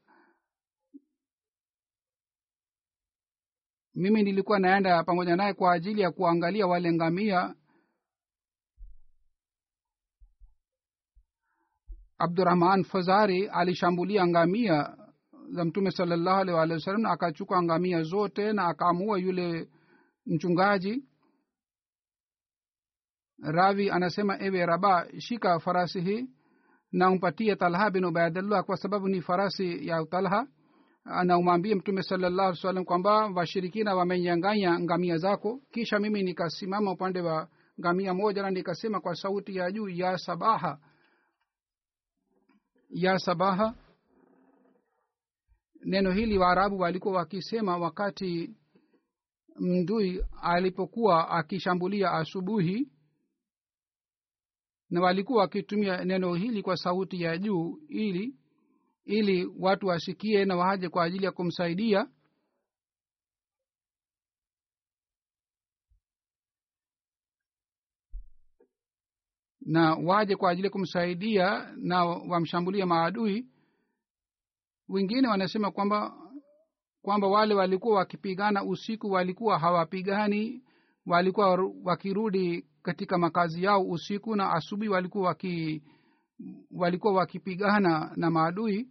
mimi 3.95 4.23
nilikuwa 4.23 4.59
naenda 4.59 5.05
pamoja 5.05 5.37
naye 5.37 5.55
kwa 5.55 5.73
ajili 5.73 6.01
ya 6.01 6.11
kuangalia 6.11 6.67
wale 6.67 6.93
ngamia 6.93 7.55
abdurahman 12.23 12.85
fazari 12.85 13.47
alishambulia 13.47 14.27
ngamia 14.27 14.97
za 15.51 15.65
mtume 15.65 15.91
salallahu 15.91 16.41
alih 16.41 16.55
wasallam 16.75 17.07
akachukua 17.07 17.63
ngamia 17.63 18.03
zote 18.03 18.53
na 18.53 18.67
akaamua 18.67 19.19
yule 19.19 19.69
mchungaji 20.27 21.05
ravi 23.43 23.91
anasema 23.91 24.37
ewe 24.43 24.67
raba 24.67 25.07
shika 25.19 25.59
farasi 25.61 26.01
hii 26.01 26.27
na 26.93 27.11
umpatie 27.11 27.57
talha 27.57 27.91
bin 27.91 28.05
ubaidullah 28.05 28.65
kwa 28.65 28.77
sababu 28.77 29.09
ni 29.09 29.21
farasi 29.23 29.87
ya 29.89 30.05
talha. 30.07 30.47
Na 31.25 31.39
umwambie 31.39 31.75
mtume 31.75 32.03
salallahu 32.03 32.49
alih 32.49 32.63
salam 32.63 32.85
kwamba 32.85 33.27
washirikina 33.27 33.95
wamenyanganya 33.95 34.81
ngamia 34.81 35.17
zako. 35.17 35.61
Kisha 35.71 35.99
mimi 35.99 36.23
nikasimama 36.23 36.93
upande 36.93 37.21
wa 37.21 37.49
ngamia 37.81 38.15
moja 38.15 38.43
na 38.43 38.51
nikasema 38.51 39.01
kwa 39.01 39.15
sauti 39.15 39.57
ya 39.57 39.71
juu 39.73 39.89
ya 39.89 40.19
sabaha 40.19 40.79
ya 42.93 43.19
sabaha. 43.19 43.75
Neno 45.85 46.11
hili 46.13 46.39
waarabu 46.39 46.79
walikuwa 46.79 47.15
wakisema 47.15 47.77
wakati 47.79 48.57
mdui 49.57 50.25
alipokuwa 50.43 51.31
akishambulia 51.31 52.13
asubuhi 52.13 52.89
na 54.91 55.01
walikuwa 55.01 55.41
wakitumia 55.41 56.05
neno 56.05 56.35
hili 56.35 56.63
kwa 56.63 56.77
sauti 56.77 57.23
ya 57.23 57.39
juu 57.39 57.79
ili 57.89 58.35
ili 59.05 59.47
watu 59.59 59.87
wasikie 59.87 60.45
na 60.45 60.57
waje 60.57 60.89
kwa 60.89 61.05
ajili 61.05 61.25
ya 61.25 61.33
kumsaidia 61.33 62.07
na 69.67 69.95
waje 69.95 70.37
kwa 70.37 70.51
ajili 70.51 70.67
ya 70.67 70.71
kumsaidia 70.71 71.73
na 71.77 72.05
wamshambulia 72.05 72.87
maadui. 72.87 73.47
Wengine 74.89 75.29
wanasema 75.29 75.71
kwamba 75.71 76.15
kwamba 77.03 77.29
wale 77.29 77.55
walikuwa 77.55 77.99
wakipigana 77.99 78.65
usiku 78.65 79.11
walikuwa 79.11 79.59
hawapigani 79.59 80.63
walikuwa 81.07 81.71
wakirudi 81.85 82.67
katika 82.83 83.19
makazi 83.19 83.65
yao 83.65 83.83
usiku 83.83 84.37
na 84.37 84.53
asubuhi 84.53 84.89
walikuwa 84.89 85.29
waki 85.29 85.83
walikuwa 86.71 87.13
wakipigana 87.13 88.13
na 88.17 88.31
maadui 88.31 88.89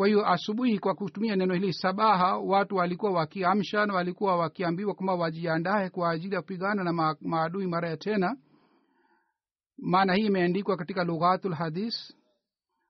kwa 0.00 0.06
hiyo 0.06 0.26
asubuhi 0.26 0.78
kwa 0.78 0.94
kutumia 0.94 1.36
neno 1.36 1.54
hili 1.54 1.72
sabaha 1.72 2.38
watu 2.38 2.76
walikuwa 2.76 3.12
wakiamsha 3.12 3.86
na 3.86 3.94
walikuwa 3.94 4.36
wakiambiwa 4.36 4.94
kwamba 4.94 5.14
wajiandae 5.14 5.90
kwa 5.90 6.10
ajili 6.10 6.34
ya 6.34 6.40
kupigana 6.40 6.84
na 6.84 6.92
ma, 6.92 7.16
maadui 7.20 7.66
mara 7.66 7.88
ya 7.90 7.96
tena. 7.96 8.36
Maana 9.78 10.14
hii 10.14 10.26
imeandikwa 10.26 10.76
katika 10.76 11.04
lughatul 11.04 11.54
hadis. 11.54 12.14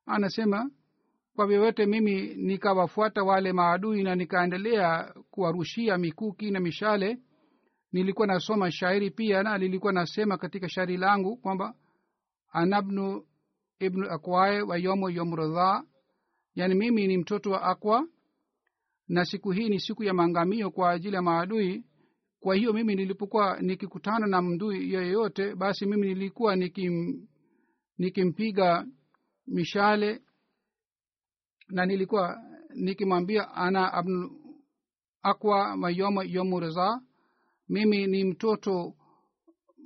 Anasema 0.07 0.71
kwa 1.37 1.47
vyovyote 1.47 1.87
mimi 1.87 2.35
nikawafuata 2.35 3.23
wale 3.23 3.53
maadui 3.53 4.03
na 4.03 4.15
nikaendelea 4.15 5.15
kuwarushia 5.31 5.99
mikuki 5.99 6.51
na 6.51 6.61
mishale 6.61 7.19
nilikuwa 7.93 8.27
nasoma 8.27 8.71
shairi 8.71 9.11
pia 9.11 9.43
na 9.43 9.59
lilikuwa 9.59 9.93
nasema 9.93 10.39
katika 10.39 10.69
shairi 10.69 10.97
langu 10.97 11.37
kwamba 11.37 11.75
anabnu 12.53 13.25
ibnu 13.79 14.11
akwae 14.11 14.63
wa 14.63 14.77
yomo 14.79 15.11
yomrodha 15.11 15.83
yaani 16.55 16.75
mimi 16.75 17.07
ni 17.07 17.17
mtoto 17.17 17.51
wa 17.51 17.63
akwa 17.63 18.09
na 19.09 19.25
siku 19.25 19.51
hii 19.51 19.69
ni 19.69 19.81
siku 19.81 20.05
ya 20.05 20.15
maangamio 20.15 20.71
kwa 20.71 20.91
ajili 20.91 21.15
ya 21.17 21.23
maadui. 21.23 21.85
Kwa 22.41 22.55
hiyo 22.55 22.73
mimi 22.73 22.95
nilipokuwa 22.95 23.61
nikikutana 23.61 24.27
na 24.27 24.43
mdui 24.43 24.93
yeyote 24.93 25.55
basi 25.55 25.87
mimi 25.87 26.07
nilikuwa 26.09 26.57
nikim, 26.57 27.27
nikimpiga 27.99 28.87
mishale 29.47 30.23
na 31.69 31.87
nilikuwa 31.87 32.43
nikimwambia 32.75 33.55
ana 33.55 33.93
abnu 33.93 34.31
akwa 35.23 35.77
mayoma 35.77 36.25
yomurza 36.25 37.01
mimi 37.69 38.07
ni 38.07 38.25
mtoto 38.25 38.95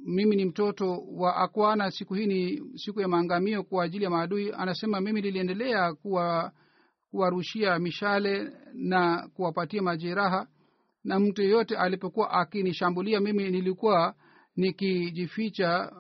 mimi 0.07 0.37
ni 0.37 0.45
mtoto 0.45 1.05
wa 1.17 1.37
akwana 1.37 1.91
siku 1.91 2.15
hii 2.15 2.27
ni 2.27 2.63
siku 2.79 3.01
ya 3.01 3.09
maangamio 3.09 3.63
kwa 3.63 3.85
ajili 3.85 4.05
ya 4.05 4.11
maadui. 4.11 4.53
Anasema 4.53 5.01
mimi 5.01 5.23
niliendelea 5.23 5.95
kuwa 5.95 6.53
kuwarushia 7.11 7.79
mishale 7.79 8.51
na 8.75 9.29
kuwapatia 9.35 9.83
majeraha. 9.83 10.47
Na 11.05 11.21
mtu 11.21 11.43
yeyote 11.43 11.77
alipokuwa 11.77 12.31
akinishambulia 12.31 13.21
mimi 13.21 13.51
nilikuwa 13.51 14.15
nikijificha 14.57 15.93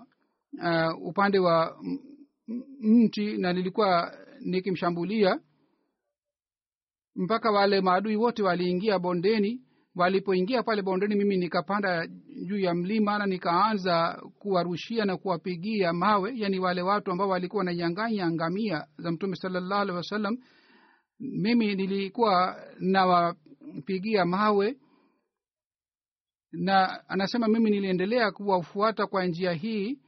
uh, 0.63 1.07
upande 1.09 1.39
wa 1.39 1.77
mti 2.81 3.39
na 3.39 3.53
nilikuwa 3.53 4.17
nikimshambulia. 4.41 5.41
Mpaka 7.17 7.51
wale 7.51 7.81
maadui 7.81 8.17
wote 8.17 8.43
waliingia 8.43 8.99
bondeni 8.99 9.64
walipoingia 9.95 10.63
pale 10.63 10.83
bondeni 10.83 11.15
mimi 11.15 11.37
nikapanda 11.37 12.07
juu 12.47 12.59
ya 12.59 12.75
mlima 12.75 13.19
na 13.19 13.27
nikaanza 13.27 14.23
kuwarushia 14.39 15.05
na 15.05 15.17
kuwapigia 15.17 15.93
mawe 15.93 16.33
yani 16.37 16.59
wale 16.59 16.83
watu 16.83 17.11
ambao 17.11 17.29
walikuwa 17.29 17.59
wananyanganya 17.61 18.31
ngamia 18.31 18.87
za 18.99 19.11
mtume 19.13 19.37
salallahu 19.37 19.81
alehi 19.83 19.97
wasallam. 19.97 20.37
Mimi 21.21 21.75
nilikuwa 21.75 22.63
nawapigia 22.81 24.25
mawe 24.25 24.77
na 26.53 27.09
anasema 27.09 27.49
mimi 27.49 27.71
niliendelea 27.71 28.31
kuwafuata 28.31 29.07
kwa 29.07 29.27
njia 29.27 29.53
hii 29.53 29.99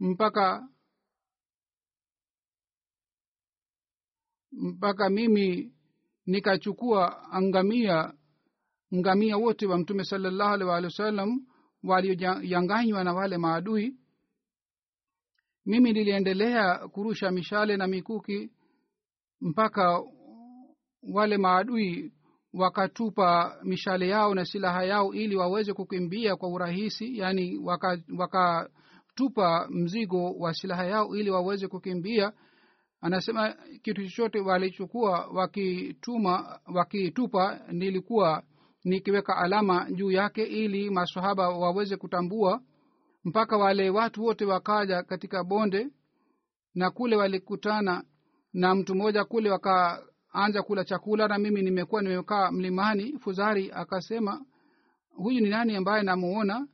mpaka 0.00 0.68
mpaka 4.52 5.10
mimi 5.10 5.72
nikachukua 6.26 7.26
ngamia 7.42 8.12
ngamia 8.94 9.36
wote 9.36 9.66
wa 9.66 9.78
mtume 9.78 10.04
salallahu 10.04 10.54
alih 10.54 10.66
waalihi 10.68 10.86
wasallam 10.92 11.46
walioyanganywa 11.84 13.04
na 13.04 13.14
wale 13.14 13.38
maadui 13.38 13.96
mimi 15.66 15.92
niliendelea 15.92 16.78
kurusha 16.88 17.30
mishale 17.30 17.76
na 17.76 17.86
mikuki 17.86 18.50
mpaka 19.40 20.02
wale 21.12 21.38
maadui 21.38 22.12
wakatupa 22.54 23.56
mishale 23.62 24.08
yao 24.08 24.34
na 24.34 24.44
silaha 24.44 24.84
yao 24.84 25.14
ili 25.14 25.36
waweze 25.36 25.72
kukimbia 25.72 26.36
kwa 26.36 26.48
urahisi 26.48 27.18
yaani 27.18 27.58
wakatupa 27.58 29.42
waka 29.42 29.68
mzigo 29.70 30.30
wa 30.32 30.54
silaha 30.54 30.86
yao 30.86 31.16
ili 31.16 31.30
waweze 31.30 31.68
kukimbia. 31.68 32.32
Anasema 33.00 33.54
kitu 33.82 34.02
chochote 34.04 34.40
walichokuwa 34.40 35.26
wakituma 35.26 36.60
wakitupa 36.74 37.60
nilikuwa 37.72 38.42
nikiweka 38.84 39.36
alama 39.36 39.90
juu 39.90 40.10
yake 40.10 40.42
ili 40.42 40.90
masahaba 40.90 41.48
waweze 41.48 41.96
kutambua 41.96 42.60
mpaka 43.24 43.56
wale 43.56 43.90
watu 43.90 44.24
wote 44.24 44.44
wakaja 44.44 45.02
katika 45.02 45.44
bonde 45.44 45.88
na 46.74 46.90
kule 46.90 47.16
walikutana 47.16 48.04
na 48.52 48.74
mtu 48.74 48.94
mmoja 48.94 49.24
kule 49.24 49.50
wakaanza 49.50 50.62
kula 50.66 50.84
chakula 50.84 51.28
na 51.28 51.38
mimi 51.38 51.62
nimekuwa 51.62 52.02
nimekaa 52.02 52.50
mlimani 52.50 53.18
fuzari 53.18 53.70
akasema 53.74 54.44
huyu 55.16 55.40
ni 55.40 55.48
nani 55.48 55.76
ambaye 55.76 56.02
namuona? 56.02 56.66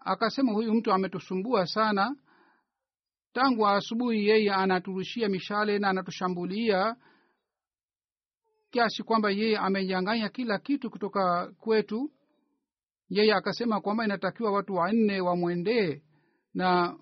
Akasema 0.00 0.52
huyu 0.52 0.74
mtu 0.74 0.92
ametusumbua 0.92 1.66
sana. 1.66 2.16
Tangu 3.32 3.68
asubuhi 3.68 4.28
yeye 4.28 4.52
anaturushia 4.52 5.28
mishale 5.28 5.78
na 5.78 5.88
anatushambulia 5.88 6.96
kiasi 8.74 9.02
kwamba 9.02 9.30
yeye 9.30 9.58
amenyanganya 9.58 10.28
kila 10.28 10.58
kitu 10.58 10.90
kutoka 10.90 11.52
kwetu. 11.60 12.10
Yeye 13.08 13.34
akasema 13.34 13.80
kwamba 13.80 14.04
inatakiwa 14.04 14.52
watu 14.52 14.74
wanne 14.74 15.20
wamwendee 15.20 16.02
na 16.54 16.96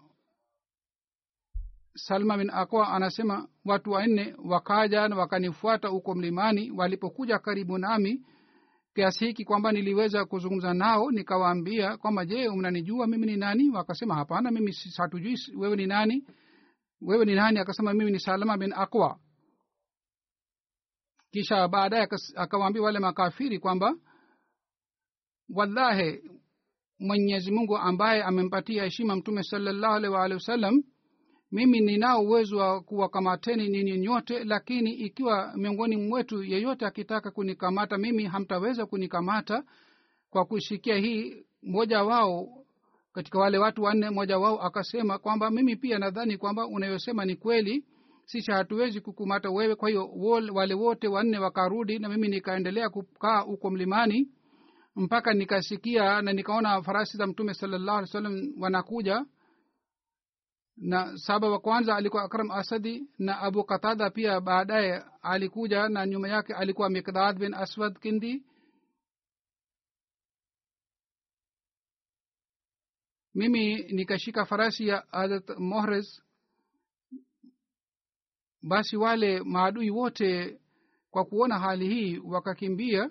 salma 1.95 2.39
bin 2.39 2.51
akwa 2.51 2.89
anasema 2.89 3.49
watu 3.65 3.91
wanne 3.91 4.35
wakaja 4.45 5.09
na 5.09 5.17
wakanifuata 5.17 5.89
huko 5.89 6.15
mlimani. 6.15 6.71
Walipokuja 6.71 7.39
karibu 7.39 7.79
nami 7.79 8.23
kiasi 8.95 9.27
hiki 9.27 9.45
kwamba 9.45 9.73
niliweza 9.73 10.25
kuzungumza 10.25 10.75
nao 10.75 11.11
nikawaambia 11.11 11.97
kwamba 11.97 12.25
je 12.27 12.49
mnanijua 12.49 13.07
mimi 13.07 13.27
ni 13.27 13.37
nani? 13.37 13.71
Wakasema 13.71 14.15
hapana 14.15 14.51
mimi 14.51 14.75
hatujui 14.97 15.37
wewe 15.57 15.77
ni 15.77 15.87
nani. 15.87 16.25
Wewe 17.01 17.25
ni 17.25 17.35
nani? 17.35 17.59
Akasema 17.59 17.95
mimi 17.95 18.11
ni 18.11 18.21
salama 18.21 18.57
bin 18.59 18.73
akwa 18.77 19.19
kisha 21.33 21.69
baadaye 21.69 22.09
akawaambia 22.37 22.83
wale 22.83 22.99
makafiri 22.99 23.59
kwamba 23.59 23.95
wallahi 25.55 26.21
mwenyezi 26.99 27.51
mungu 27.51 27.77
ambaye 27.79 28.23
amempatia 28.23 28.85
heshima 28.85 29.17
mtume 29.17 29.43
salallahu 29.43 29.95
alaihi 29.95 30.15
waalihi 30.15 30.35
wasallam 30.35 30.83
mimi 31.53 31.81
ninao 31.81 32.23
uwezo 32.23 32.57
wa 32.57 32.81
kuwakamateni 32.81 33.69
ninyi 33.69 33.99
nyote 33.99 34.45
lakini 34.45 34.91
ikiwa 34.93 35.53
miongoni 35.57 35.97
mwetu 35.97 36.43
yeyote 36.43 36.87
akitaka 36.87 37.31
kunikamata 37.31 37.99
mimi 37.99 38.25
hamtaweza 38.25 38.87
kunikamata 38.87 39.65
kwa 40.31 40.45
kusikia 40.45 40.97
hii. 40.97 41.45
Mmoja 41.63 42.03
wao 42.03 42.65
katika 43.13 43.39
wale 43.39 43.59
watu 43.59 43.83
wanne 43.83 44.11
mmoja 44.11 44.39
wao 44.39 44.63
akasema 44.63 45.19
kwamba 45.19 45.51
mimi 45.51 45.77
pia 45.77 45.99
nadhani 45.99 46.39
kwamba 46.39 46.67
unayosema 46.67 47.25
ni 47.25 47.37
kweli 47.37 47.85
sisi 48.33 48.51
hatuwezi 48.53 49.01
kukumata 49.01 49.51
wewe. 49.51 49.75
Kwa 49.77 49.89
hiyo 49.89 50.07
wale 50.55 50.75
wote 50.75 51.09
wanne 51.09 51.39
wakarudi 51.39 51.99
na 51.99 52.09
mimi 52.09 52.29
nikaendelea 52.29 52.91
kukaa 52.91 53.41
huko 53.41 53.71
mlimani 53.71 54.29
mpaka 54.97 55.35
nikasikia 55.35 56.23
na 56.23 56.33
nikaona 56.33 56.83
farasi 56.83 57.17
za 57.17 57.27
mtume 57.27 57.55
salallahu 57.55 57.99
alih 57.99 58.09
wasallam 58.09 58.53
wanakuja. 58.63 59.27
Na 60.77 61.17
saba 61.19 61.49
wa 61.51 61.59
kwanza 61.61 61.97
alikuwa 61.97 62.23
akram 62.23 62.51
asadi 62.51 63.09
na 63.19 63.39
abu 63.41 63.65
katada 63.65 64.11
pia 64.11 64.41
baadaye 64.41 65.03
alikuja 65.23 65.89
na 65.89 66.07
nyuma 66.07 66.29
yake 66.29 66.55
alikuwa 66.55 66.91
mikdad 66.91 67.39
bin 67.39 67.55
aswad 67.55 67.99
kindi. 67.99 68.45
Mimi 73.35 73.75
nikashika 73.83 74.45
farasi 74.45 74.89
ya 74.89 75.05
harat 75.11 75.51
mohres 75.59 76.23
basi 78.63 78.97
wale 78.97 79.41
maadui 79.43 79.91
wote 79.91 80.61
kwa 81.11 81.25
kuona 81.25 81.59
hali 81.59 81.89
hii 81.89 82.19
wakakimbia. 82.19 83.11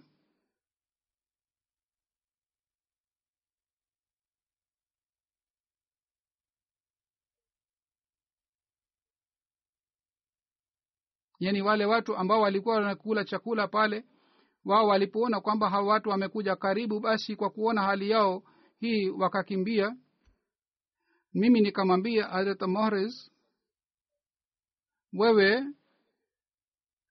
Yaani 11.40 11.62
wale 11.62 11.86
watu 11.86 12.16
ambao 12.18 12.42
walikuwa 12.42 12.76
wanakula 12.76 13.24
chakula 13.24 13.68
pale 13.68 14.06
wao 14.66 14.88
walipoona 14.88 15.42
kwamba 15.42 15.70
hawa 15.70 15.88
watu 15.88 16.10
wamekuja 16.10 16.56
karibu 16.56 17.00
basi 17.00 17.36
kwa 17.36 17.50
kuona 17.50 17.82
hali 17.82 18.10
yao 18.10 18.44
hii 18.80 19.10
wakakimbia. 19.10 19.96
Mimi 21.34 21.62
nikamwambia 21.62 22.28
harat 22.28 22.62
mohres 22.62 23.32
wewe 25.14 25.64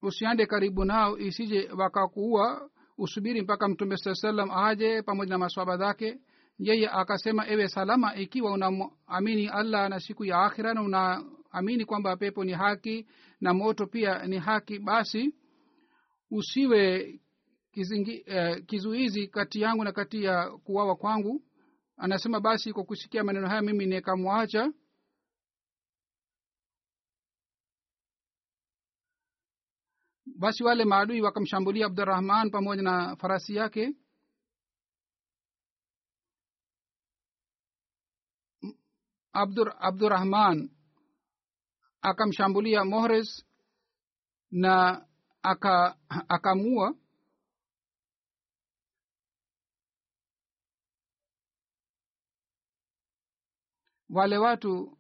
usiande 0.03 0.47
karibu 0.47 0.85
nao 0.85 1.19
isije 1.19 1.69
wakakuua 1.77 2.71
usubiri 2.99 3.43
mpaka 3.43 3.69
mtume 3.69 3.97
saa 3.97 4.15
salam 4.15 4.51
aje 4.51 5.03
pamoja 5.03 5.31
na 5.31 5.39
maswaba 5.39 5.77
zake. 5.77 6.19
Yeye 6.59 6.89
akasema 6.89 7.49
ewe 7.49 7.69
salama 7.69 8.15
ikiwa 8.17 8.53
unaamini 8.53 9.49
allah 9.49 9.89
na 9.91 10.01
siku 10.01 10.25
ya 10.25 10.39
akhira 10.43 10.75
na 10.75 10.83
unaamini 10.83 11.85
kwamba 11.85 12.17
pepo 12.17 12.45
ni 12.45 12.53
haki 12.53 13.07
na 13.41 13.55
moto 13.55 13.87
pia 13.87 14.27
ni 14.27 14.39
haki 14.39 14.79
basi 14.79 15.35
usiwe 16.31 17.15
kizingi, 17.73 18.23
eh, 18.27 18.65
kizuizi 18.67 19.27
kati 19.29 19.61
yangu 19.61 19.85
na 19.85 19.93
kati 19.93 20.25
ya 20.25 20.51
kuwawa 20.51 20.97
kwangu. 20.97 21.43
Anasema 21.97 22.41
basi 22.41 22.73
kwa 22.73 22.85
kusikia 22.85 23.25
maneno 23.25 23.49
haya 23.49 23.63
mimi 23.63 23.87
nikamwacha 23.87 24.73
basi 30.41 30.65
wale 30.65 30.85
maadui 30.85 31.21
wakamshambulia 31.23 31.87
abdurahman 31.87 32.51
pamoja 32.51 32.83
na 32.83 33.17
farasi 33.17 33.55
yake. 33.55 33.95
Abdur 39.33 39.75
abdurahman 39.79 40.71
akamshambulia 42.03 42.85
mohres 42.85 43.45
na 44.51 45.07
aka 45.43 45.97
akamua. 46.29 46.95
Wale 54.09 54.39
watu 54.39 54.99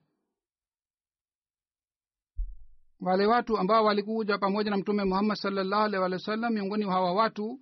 wale 3.00 3.26
watu 3.26 3.58
ambao 3.58 3.84
walikuja 3.84 4.38
pamoja 4.38 4.70
na 4.70 4.76
mtume 4.76 5.04
muhammad 5.04 5.36
salllahu 5.36 5.82
alih 5.82 6.00
walih 6.00 6.18
wa 6.18 6.24
sallam 6.24 6.52
miongoni 6.52 6.84
mwa 6.84 6.94
hawa 6.94 7.12
watu 7.12 7.60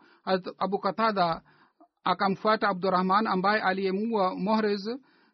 abu 0.58 0.78
katada 0.78 1.42
akamfuata 2.04 2.68
abdurahman 2.68 3.26
ambaye 3.26 3.62
aliyemua 3.62 4.34
mohrez. 4.34 4.88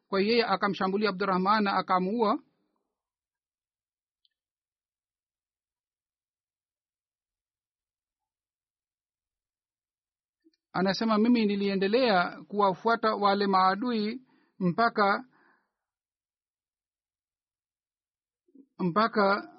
Kwa 0.08 0.20
yeye 0.20 0.44
akamshambulia 0.44 1.08
abdurahman 1.08 1.64
na 1.64 1.72
akamuua. 1.76 2.38
Anasema 10.72 11.18
mimi 11.18 11.46
niliendelea 11.46 12.42
kuwafuata 12.48 13.14
wale 13.14 13.46
maadui 13.46 14.22
mpaka 14.58 15.24
mpaka 18.78 19.53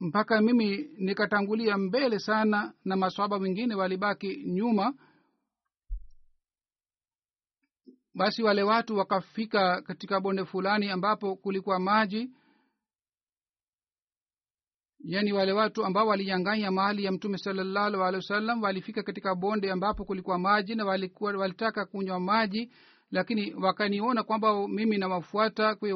mpaka 0.00 0.40
mimi 0.40 0.90
nikatangulia 0.96 1.78
mbele 1.78 2.18
sana 2.18 2.72
na 2.84 2.96
maswaba 2.96 3.36
wengine 3.36 3.74
walibaki 3.74 4.44
nyuma. 4.46 4.94
Basi 8.14 8.42
wale 8.42 8.62
watu 8.62 8.96
wakafika 8.96 9.82
katika 9.82 10.20
bonde 10.20 10.44
fulani 10.44 10.90
ambapo 10.90 11.36
kulikuwa 11.36 11.78
maji. 11.78 12.30
Yaani 15.04 15.32
wale 15.32 15.52
watu 15.52 15.84
ambao 15.84 16.06
walinyanganya 16.06 16.70
mali 16.70 17.04
ya 17.04 17.12
mtume 17.12 17.38
salallahu 17.38 17.86
alehi 18.02 18.16
wasallam 18.16 18.62
walifika 18.62 19.02
katika 19.02 19.34
bonde 19.34 19.70
ambapo 19.70 20.04
kulikuwa 20.04 20.38
maji 20.38 20.74
na 20.74 20.84
walikuwa 20.84 21.32
walitaka 21.32 21.86
kunywa 21.86 22.20
maji 22.20 22.72
lakini 23.10 23.54
wakaniona 23.54 24.22
kwamba 24.22 24.68
mimi 24.68 24.98
nawafuata 24.98 25.74
kwa 25.74 25.88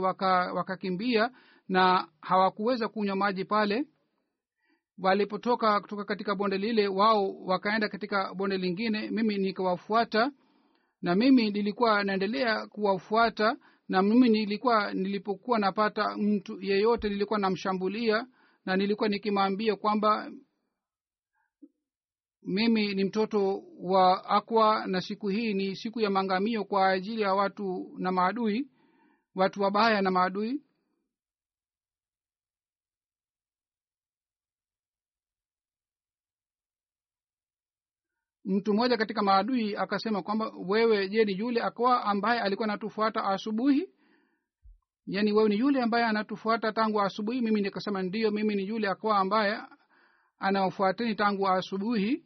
wakakimbia 0.54 1.22
waka 1.22 1.34
na 1.68 2.08
hawakuweza 2.20 2.88
kunywa 2.88 3.16
maji 3.16 3.44
pale 3.44 3.86
walipotoka 4.98 5.80
kutoka 5.80 6.04
katika 6.04 6.35
bonde 6.35 6.59
lile 6.59 6.88
wao 6.88 7.35
wakaenda 7.44 7.88
katika 7.88 8.35
bonde 8.35 8.59
lingine. 8.59 9.11
Mimi 9.11 9.38
nikawafuata 9.38 10.33
na 11.02 11.14
mimi 11.14 11.50
nilikuwa 11.50 12.04
naendelea 12.04 12.66
kuwafuata 12.66 13.57
na 13.88 14.02
mimi 14.02 14.28
nilikuwa 14.28 14.94
nilipokuwa 14.94 15.59
napata 15.59 16.16
mtu 16.16 16.62
yeyote 16.62 17.09
nilikuwa 17.09 17.38
namshambulia 17.38 18.26
na 18.64 18.76
nilikuwa 18.76 19.09
nikimwambia 19.09 19.76
kwamba 19.76 20.30
mimi 22.42 22.94
ni 22.94 23.04
mtoto 23.04 23.62
wa 23.80 24.24
akwa 24.24 24.87
na 24.87 25.00
siku 25.00 25.28
hii 25.28 25.54
ni 25.54 25.76
siku 25.76 26.00
ya 26.00 26.11
maangamio 26.11 26.64
kwa 26.64 26.88
ajili 26.88 27.22
ya 27.22 27.35
watu 27.35 27.94
na 27.98 28.12
maadui 28.12 28.68
watu 29.35 29.62
wabaya 29.62 30.02
na 30.02 30.11
maadui 30.11 30.61
mtu 38.44 38.74
mmoja 38.74 38.96
katika 38.96 39.22
maadui 39.22 39.76
akasema 39.76 40.22
kwamba 40.22 40.52
wewe 40.66 41.09
je 41.09 41.24
ni 41.24 41.38
yule 41.38 41.62
akwa 41.62 42.04
ambaye 42.04 42.40
alikuwa 42.40 42.68
anatufuata 42.68 43.24
asubuhi? 43.24 43.88
Yaani 45.07 45.33
wewe 45.33 45.48
ni 45.48 45.59
yule 45.59 45.83
ambaye 45.83 46.04
anatufuata 46.04 46.72
tangu 46.72 47.00
asubuhi? 47.02 47.40
Mimi 47.40 47.61
nikasema 47.61 48.02
ndiyo 48.02 48.30
mimi 48.30 48.54
ni 48.54 48.68
yule 48.68 48.88
akwa 48.88 49.18
ambaye 49.18 49.59
anaofuateni 50.38 51.14
tangu 51.14 51.48
asubuhi. 51.48 52.24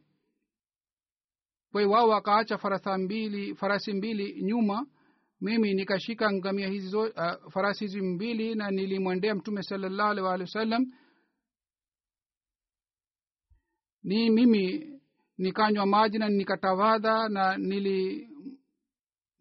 Kwa 1.71 1.81
hiyo 1.81 1.93
wao 1.93 2.09
wakaacha 2.09 2.57
farasa 2.57 2.97
mbili 2.97 3.55
farasi 3.55 3.93
mbili 3.93 4.41
nyuma. 4.43 4.87
Mimi 5.41 5.73
nikashika 5.73 6.31
ngamia 6.33 6.67
hizi 6.67 6.97
uh, 6.97 7.11
farasi 7.53 7.79
hizi 7.85 8.01
mbili 8.01 8.55
na 8.55 8.71
nilimwendea 8.71 9.35
mtume 9.35 9.63
salallahu 9.63 10.09
alih 10.09 10.23
wa 10.41 10.47
sallam 10.47 10.85
ni 14.03 14.29
mimi 14.29 14.98
nikanywa 15.39 15.85
maji 15.85 16.17
na 16.17 16.29
nikatawadha 16.29 17.29
na 17.29 17.57
nili 17.57 18.29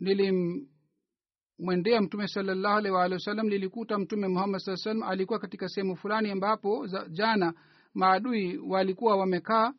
nilimwendea 0.01 2.01
mtume 2.01 2.29
salallahu 2.29 2.77
alih 2.79 2.93
waalihi 2.93 3.15
wasallam 3.15 3.47
nilikuta 3.49 3.99
mtume 3.99 4.29
muhammad 4.29 4.61
saa 4.61 4.77
salam 4.77 5.03
alikuwa 5.03 5.39
katika 5.39 5.69
sehemu 5.69 5.97
fulani 5.97 6.31
ambapo 6.31 6.87
jana 7.11 7.55
maadui 7.95 8.59
walikuwa 8.59 9.17
wamekaa. 9.17 9.73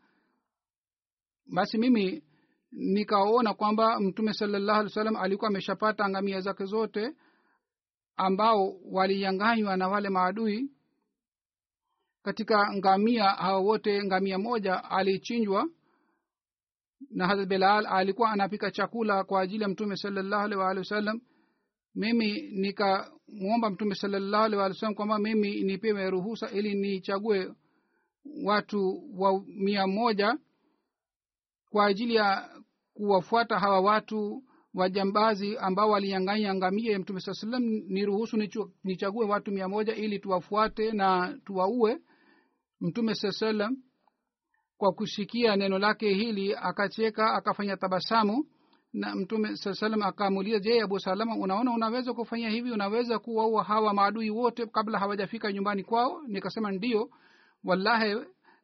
Basi 1.45 1.77
mimi 1.77 2.23
nikaona 2.71 3.53
kwamba 3.53 3.99
mtume 3.99 4.33
salallahu 4.33 4.79
alih 4.79 4.91
salam 4.91 5.15
alikuwa 5.15 5.49
ameshapata 5.49 6.09
ngamia 6.09 6.39
zake 6.39 6.65
zote 6.65 7.15
ambao 8.15 8.75
walinyanganywa 8.91 9.77
na 9.77 9.87
wale 9.87 10.09
maadui. 10.09 10.71
Katika 12.23 12.73
ngamia 12.75 13.23
hao 13.23 13.65
wote 13.65 14.03
ngamia 14.03 14.37
moja 14.39 14.83
alichinjwa 14.83 15.69
na 17.11 17.27
hazrat 17.27 17.49
bilal 17.49 17.85
alikuwa 17.87 18.31
anapika 18.31 18.71
chakula 18.71 19.23
kwa 19.23 19.41
ajili 19.41 19.63
ya 19.63 19.69
mtume 19.69 19.95
salallahu 19.95 20.43
alih 20.43 20.57
waalihi 20.59 20.79
wasallam. 20.79 21.21
Mimi 21.95 22.41
nikamwomba 22.41 23.69
mtume 23.69 23.95
salallahu 23.95 24.43
alih 24.43 24.57
waalihi 24.59 24.75
wasallam 24.77 24.95
kwamba 24.95 25.19
mimi 25.19 25.61
nipewe 25.63 26.09
ruhusa 26.09 26.49
ili 26.51 26.73
nichague 26.75 27.53
watu 28.43 29.03
wa 29.17 29.43
mia 29.47 29.87
moja 29.87 30.37
kwa 31.69 31.85
ajili 31.85 32.15
ya 32.15 32.49
kuwafuata 32.93 33.59
hawa 33.59 33.79
watu 33.81 34.43
wajambazi 34.73 35.57
ambao 35.57 35.89
walinyang'anya 35.89 36.55
ngamia 36.55 36.91
ya 36.91 36.99
mtume 36.99 37.19
saa 37.19 37.33
salam 37.33 37.63
niruhusu 37.87 38.37
nichague 38.83 39.25
watu 39.25 39.51
mia 39.51 39.67
moja 39.67 39.95
ili 39.95 40.19
tuwafuate 40.19 40.91
na 40.91 41.39
tuwaue 41.45 41.97
mtume 42.81 43.15
saa 43.15 43.31
salam 43.31 43.77
kwa 44.79 44.93
kusikia 44.93 45.55
neno 45.55 45.79
lake 45.79 46.13
hili 46.13 46.55
akacheka 46.55 47.33
akafanya 47.33 47.77
tabasamu. 47.77 48.45
Na 48.93 49.15
mtume 49.15 49.55
saa 49.57 49.73
salam 49.73 50.01
akaamulia 50.01 50.59
je 50.59 50.81
abu 50.81 50.99
salama 50.99 51.35
unaona 51.35 51.71
unaweza 51.71 52.13
kufanya 52.13 52.49
hivi? 52.49 52.71
Unaweza 52.71 53.19
kuwaua 53.19 53.63
hawa 53.63 53.93
maadui 53.93 54.29
wote 54.29 54.65
kabla 54.65 54.99
hawajafika 54.99 55.51
nyumbani 55.53 55.83
kwao? 55.83 56.21
Nikasema 56.27 56.71
ndio 56.71 57.09
wallahi 57.63 58.15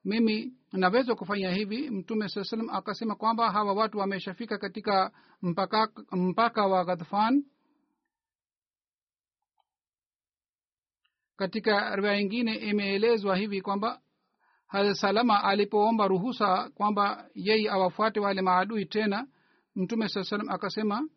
mimi 0.05 0.53
naweza 0.71 1.15
kufanya 1.15 1.51
hivi. 1.51 1.89
Mtume 1.89 2.29
saa 2.29 2.43
salam 2.43 2.69
akasema 2.69 3.15
kwamba 3.15 3.51
hawa 3.51 3.73
watu 3.73 3.97
wameshafika 3.97 4.57
katika 4.57 5.11
mpaka, 5.41 5.89
mpaka 6.11 6.65
wa 6.67 6.85
ghadfan. 6.85 7.43
Katika 11.35 11.95
riwaya 11.95 12.19
ingine 12.19 12.55
imeelezwa 12.55 13.35
hivi 13.35 13.61
kwamba 13.61 14.01
hazrat 14.67 14.95
salama 14.97 15.43
alipoomba 15.43 16.07
ruhusa 16.07 16.69
kwamba 16.69 17.29
yeye 17.35 17.69
awafuate 17.69 18.19
wale 18.19 18.41
maadui 18.41 18.85
tena 18.85 19.27
mtume 19.75 20.09
saa 20.09 20.23
salam 20.23 20.49
akasema 20.49 21.09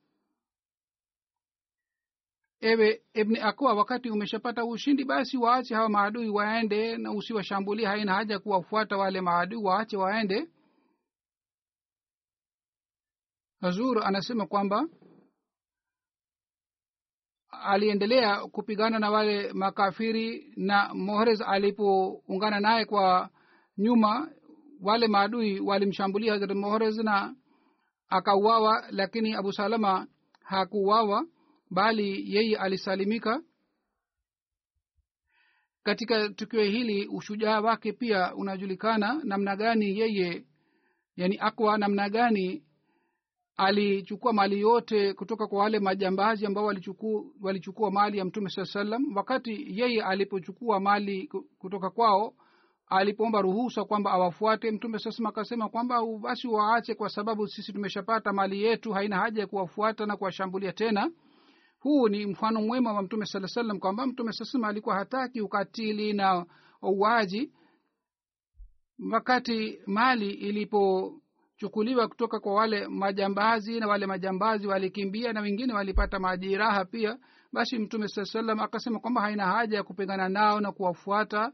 ewe 2.61 3.03
ibni 3.15 3.39
akwa 3.41 3.75
wakati 3.75 4.11
umeshapata 4.11 4.65
ushindi 4.65 5.05
basi 5.05 5.37
waache 5.37 5.75
hawa 5.75 5.89
maadui 5.89 6.29
waende 6.29 6.97
na 6.97 7.13
usiwashambulia 7.13 7.89
haina 7.89 8.15
haja 8.15 8.39
kuwafuata 8.39 8.97
wale 8.97 9.21
maadui 9.21 9.63
waache 9.65 9.97
waende. 9.97 10.49
Hazur 13.61 14.05
anasema 14.07 14.47
kwamba 14.47 14.89
aliendelea 17.51 18.47
kupigana 18.47 18.99
na 18.99 19.11
wale 19.11 19.53
makafiri 19.53 20.53
na 20.57 20.95
mohrez 20.95 21.41
alipoungana 21.47 22.61
naye 22.61 22.85
kwa 22.85 23.31
nyuma 23.79 24.31
wale 24.81 25.09
maadui 25.09 25.61
walimshambulia 25.61 26.33
hazrat 26.33 26.57
mohrez 26.57 26.99
na 26.99 27.35
akauawa 28.09 28.85
lakini 28.91 29.35
abu 29.35 29.53
salama 29.53 30.07
hakuuawa 30.43 31.27
bali 31.71 32.35
yeye 32.35 32.57
alisalimika. 32.57 33.43
Katika 35.83 36.29
tukio 36.29 36.63
hili 36.63 37.07
ushujaa 37.07 37.61
wake 37.61 37.93
pia 37.93 38.35
unajulikana 38.35 39.21
namna 39.25 39.57
gani 39.57 39.99
yeye 39.99 40.45
yani 41.17 41.39
akwa 41.41 41.79
namna 41.79 42.09
gani 42.09 42.65
alichukua 43.57 44.33
mali 44.33 44.61
yote 44.61 45.15
kutoka 45.15 45.47
kwa 45.47 45.59
wale 45.63 45.79
majambazi 45.79 46.47
ambao 46.47 46.65
walichukua, 46.65 47.25
walichukua 47.41 47.91
mali 47.91 48.19
ya 48.19 48.25
mtume 48.25 48.51
saa 48.51 48.65
salam 48.65 49.17
wakati 49.17 49.81
yeye 49.81 50.03
alipochukua 50.03 50.81
mali 50.81 51.31
kutoka 51.59 51.91
kwao 51.91 52.35
alipoomba 52.91 53.41
ruhusa 53.41 53.85
kwamba 53.85 54.11
awafuate 54.13 54.71
mtume 54.71 54.99
saa 54.99 55.11
salam 55.11 55.27
akasema 55.29 55.69
kwamba 55.69 56.01
basi 56.21 56.49
waache 56.49 56.95
kwa 56.95 57.09
sababu 57.09 57.47
sisi 57.49 57.73
tumeshapata 57.73 58.33
mali 58.33 58.63
yetu 58.63 58.93
haina 58.93 59.17
haja 59.19 59.41
ya 59.41 59.47
kuwafuata 59.47 60.07
na 60.07 60.17
kuwashambulia 60.17 60.73
tena. 60.73 61.11
Huu 61.81 62.09
ni 62.09 62.27
mfano 62.27 62.63
mwema 62.63 62.93
wa 62.93 63.03
mtume 63.03 63.27
saa 63.27 63.47
salam 63.47 63.79
kwamba 63.79 64.07
mtume 64.07 64.33
saa 64.33 64.45
salam 64.45 64.65
alikuwa 64.71 64.95
hataki 64.95 65.41
ukatili 65.41 66.13
na 66.13 66.47
uwaji 66.83 67.53
wakati 69.13 69.79
mali 69.87 70.31
ilipochukuliwa 70.31 72.09
kutoka 72.09 72.41
kwa 72.41 72.55
wale 72.55 72.89
majambazi 72.89 73.81
na 73.81 73.87
wale 73.89 74.07
majambazi 74.07 74.67
walikimbia 74.67 75.33
na 75.33 75.41
wengine 75.41 75.73
walipata 75.73 76.19
majiraha 76.19 76.85
pia. 76.85 77.19
Basi 77.53 77.79
mtume 77.79 78.09
saa 78.09 78.25
salam 78.25 78.61
akasema 78.61 79.01
kwamba 79.01 79.21
haina 79.21 79.47
haja 79.47 79.77
ya 79.77 79.83
kupingana 79.83 80.29
nao 80.29 80.61
na 80.61 80.73
kuwafuata 80.73 81.53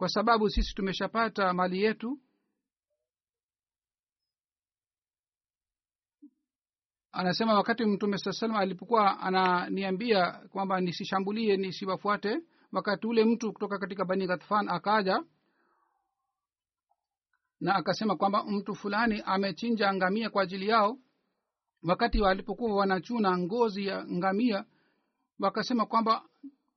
kwa 0.00 0.08
sababu 0.08 0.50
sisi 0.50 0.74
tumeshapata 0.74 1.52
mali 1.52 1.82
yetu. 1.82 2.20
Anasema 7.12 7.54
wakati 7.54 7.84
mtume 7.84 8.18
saa 8.18 8.32
salam 8.32 8.56
alipokuwa 8.56 9.20
ananiambia 9.20 10.32
kwamba 10.32 10.80
nisishambulie 10.80 11.56
nisiwafuate 11.56 12.40
wakati 12.72 13.06
ule 13.06 13.24
mtu 13.24 13.52
kutoka 13.52 13.78
katika 13.78 14.04
bani 14.04 14.26
ghatfan 14.26 14.68
akaja 14.68 15.24
na 17.60 17.74
akasema 17.74 18.16
kwamba 18.16 18.44
mtu 18.44 18.74
fulani 18.74 19.22
amechinja 19.26 19.94
ngamia 19.94 20.30
kwa 20.30 20.42
ajili 20.42 20.68
yao. 20.68 20.98
Wakati 21.82 22.20
walipokuwa 22.20 22.76
wanachuna 22.76 23.38
ngozi 23.38 23.86
ya 23.86 24.04
ngamia 24.06 24.64
wakasema 25.38 25.86
kwamba 25.86 26.24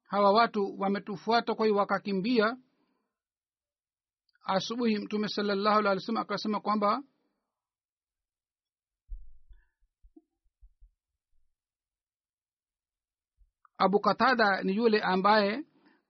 hawa 0.04 0.32
watu 0.32 0.76
wametufuata 0.80 1.56
kwa 1.56 1.66
hiyo 1.66 1.78
wakakimbia 1.78 2.58
asubuhi 4.44 4.98
mtume 5.00 5.28
salallahu 5.28 5.78
alih 5.80 5.90
wa 5.92 6.00
sallam 6.00 6.22
akasema 6.22 6.60
kwamba 6.60 7.04
abu 13.78 14.00
katada 14.00 14.62
ni 14.64 14.76
yule 14.76 15.02
ambaye 15.02 15.64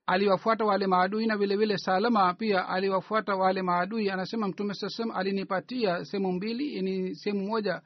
aliwafuata 0.06 0.66
wale 0.66 0.88
maadui 0.88 1.26
na 1.28 1.38
vile 1.38 1.56
vile 1.58 1.78
salama 1.78 2.34
pia 2.34 2.68
aliwafuata 2.68 3.36
wale 3.36 3.62
maadui. 3.62 4.10
Anasema 4.10 4.48
mtume 4.48 4.74
saa 4.74 4.90
salam 4.90 5.12
alinipatia 5.18 6.06
sehemu 6.06 6.32
mbili 6.32 6.82
ni 6.82 7.16
sehemu 7.16 7.48
moja 7.48 7.82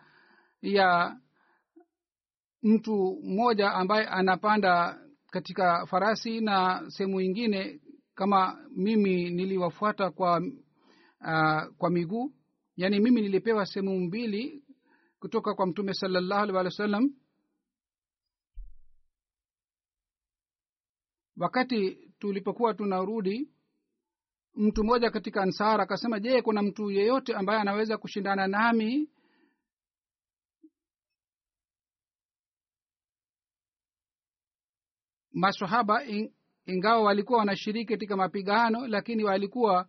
ya 0.62 1.18
mtu 2.64 3.20
mmoja 3.24 3.72
ambaye 3.74 4.08
anapanda 4.08 5.00
katika 5.32 5.86
farasi 5.86 6.42
na 6.42 6.84
sehemu 6.88 7.22
ingine 7.22 7.80
kama 8.18 8.66
mimi 8.76 9.30
niliwafuata 9.30 10.12
kwa 10.12 10.38
uh, 11.22 11.76
kwa 11.78 11.90
miguu 11.90 12.34
yaani 12.76 13.00
mimi 13.00 13.22
nilipewa 13.22 13.66
sehemu 13.66 14.00
mbili 14.00 14.64
kutoka 15.20 15.54
kwa 15.54 15.66
mtume 15.68 15.94
salallahu 15.94 16.42
alih 16.42 16.56
walih 16.56 16.72
wa 16.72 16.78
sallam 16.78 17.14
wakati 21.38 21.96
tulipokuwa 22.20 22.74
tunarudi 22.74 23.50
mtu 24.56 24.84
mmoja 24.84 25.12
katika 25.12 25.42
ansar 25.42 25.82
akasema 25.82 26.20
je 26.20 26.42
kuna 26.42 26.62
mtu 26.62 26.92
yeyote 26.92 27.34
ambaye 27.36 27.60
anaweza 27.60 27.98
kushindana 27.98 28.48
nami? 28.48 29.10
Masahaba 35.34 36.04
ingawa 36.68 37.02
walikuwa 37.04 37.40
wanashiriki 37.40 37.86
katika 37.94 38.16
mapigano 38.18 38.88
lakini 38.88 39.24
walikuwa 39.24 39.88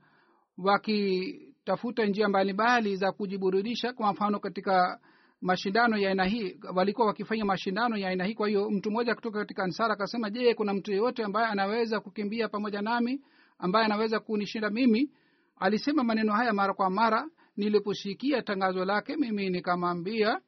wakitafuta 0.59 2.07
njia 2.07 2.29
mbalimbali 2.29 2.97
za 2.97 3.13
kujiburudisha. 3.13 3.93
Kwa 3.93 4.13
mfano 4.13 4.41
katika 4.41 5.01
mashindano 5.41 5.97
ya 5.99 6.09
aina 6.11 6.25
hii 6.25 6.61
walikuwa 6.75 7.07
wakifanya 7.07 7.45
mashindano 7.45 7.97
ya 7.97 8.09
aina 8.09 8.25
hii. 8.25 8.35
Kwa 8.35 8.49
hiyo 8.49 8.71
mtu 8.71 8.91
mmoja 8.91 9.15
kutoka 9.15 9.39
katika 9.39 9.63
ansara 9.63 9.95
akasema 9.95 10.31
je 10.31 10.55
kuna 10.55 10.75
mtu 10.75 10.91
yeyote 10.91 11.25
ambaye 11.25 11.47
anaweza 11.47 12.01
kukimbia 12.01 12.49
pamoja 12.49 12.83
nami 12.83 13.21
ambaye 13.59 13.85
anaweza 13.87 14.21
kunishinda 14.21 14.71
mimi? 14.71 15.11
Alisema 15.57 16.05
maneno 16.05 16.33
haya 16.33 16.53
mara 16.53 16.75
kwa 16.75 16.91
mara 16.91 17.29
niliposikia 17.57 18.43
tangazo 18.43 18.85
lake 18.85 19.17
mimi 19.17 19.51
nikamwambia 19.51 20.41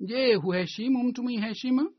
je 0.00 0.34
huheshimu 0.34 1.04
mtu 1.04 1.22
mwenye 1.22 1.40
heshima 1.40 1.90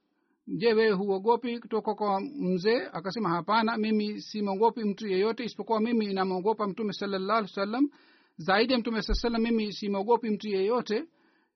je 0.58 0.74
wewe 0.74 0.92
huogopi 0.92 1.60
kutoka 1.60 1.94
kwa 1.96 2.22
mzee? 2.22 2.82
Akasema 2.94 3.30
hapana 3.30 3.78
mimi 3.78 4.22
simwogopi 4.22 4.84
mtu 4.84 5.08
yeyote 5.08 5.44
isipokuwa 5.44 5.80
mimi 5.82 6.14
namwogopa 6.14 6.68
mtume 6.68 6.94
salallahu 6.94 7.38
alih 7.38 7.50
wasallam. 7.50 7.90
Zaidi 8.38 8.74
ya 8.74 8.80
mtume 8.80 9.02
saa 9.02 9.14
salam 9.14 9.42
mimi 9.42 9.74
simwogopi 9.74 10.30
mtu 10.30 10.48
yeyote. 10.48 11.04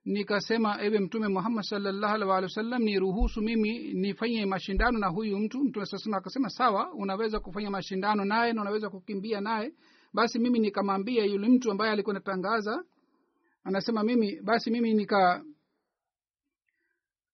Nikasema 0.06 0.82
ewe 0.84 0.99
mtume 0.99 1.27
muhammad 1.27 1.63
salallahu 1.63 2.13
alih 2.15 2.27
walih 2.27 2.43
wasallam 2.49 2.84
ni 2.84 2.99
ruhusu 2.99 3.41
mimi 3.41 3.93
nifanye 3.93 4.45
mashindano 4.45 4.99
na 4.99 5.08
huyu 5.08 5.39
mtu. 5.39 5.63
Mtume 5.63 5.86
saa 5.86 5.97
salam 5.97 6.17
akasema 6.19 6.49
sawa 6.49 6.93
unaweza 6.93 7.39
kufanya 7.39 7.69
mashindano 7.69 8.25
naye 8.25 8.53
na 8.53 8.62
unaweza 8.62 8.89
kukimbia 8.89 9.41
naye. 9.41 9.73
Basi 10.13 10.39
mimi 10.39 10.60
nikamwambia 10.60 11.25
yule 11.25 11.47
mtu 11.47 11.71
ambaye 11.71 11.91
alikuwa 11.91 12.13
natangaza 12.13 12.84
anasema 13.63 14.03
mimi 14.03 14.39
basi 14.41 14.71
mimi 14.71 14.93
nika 14.93 15.43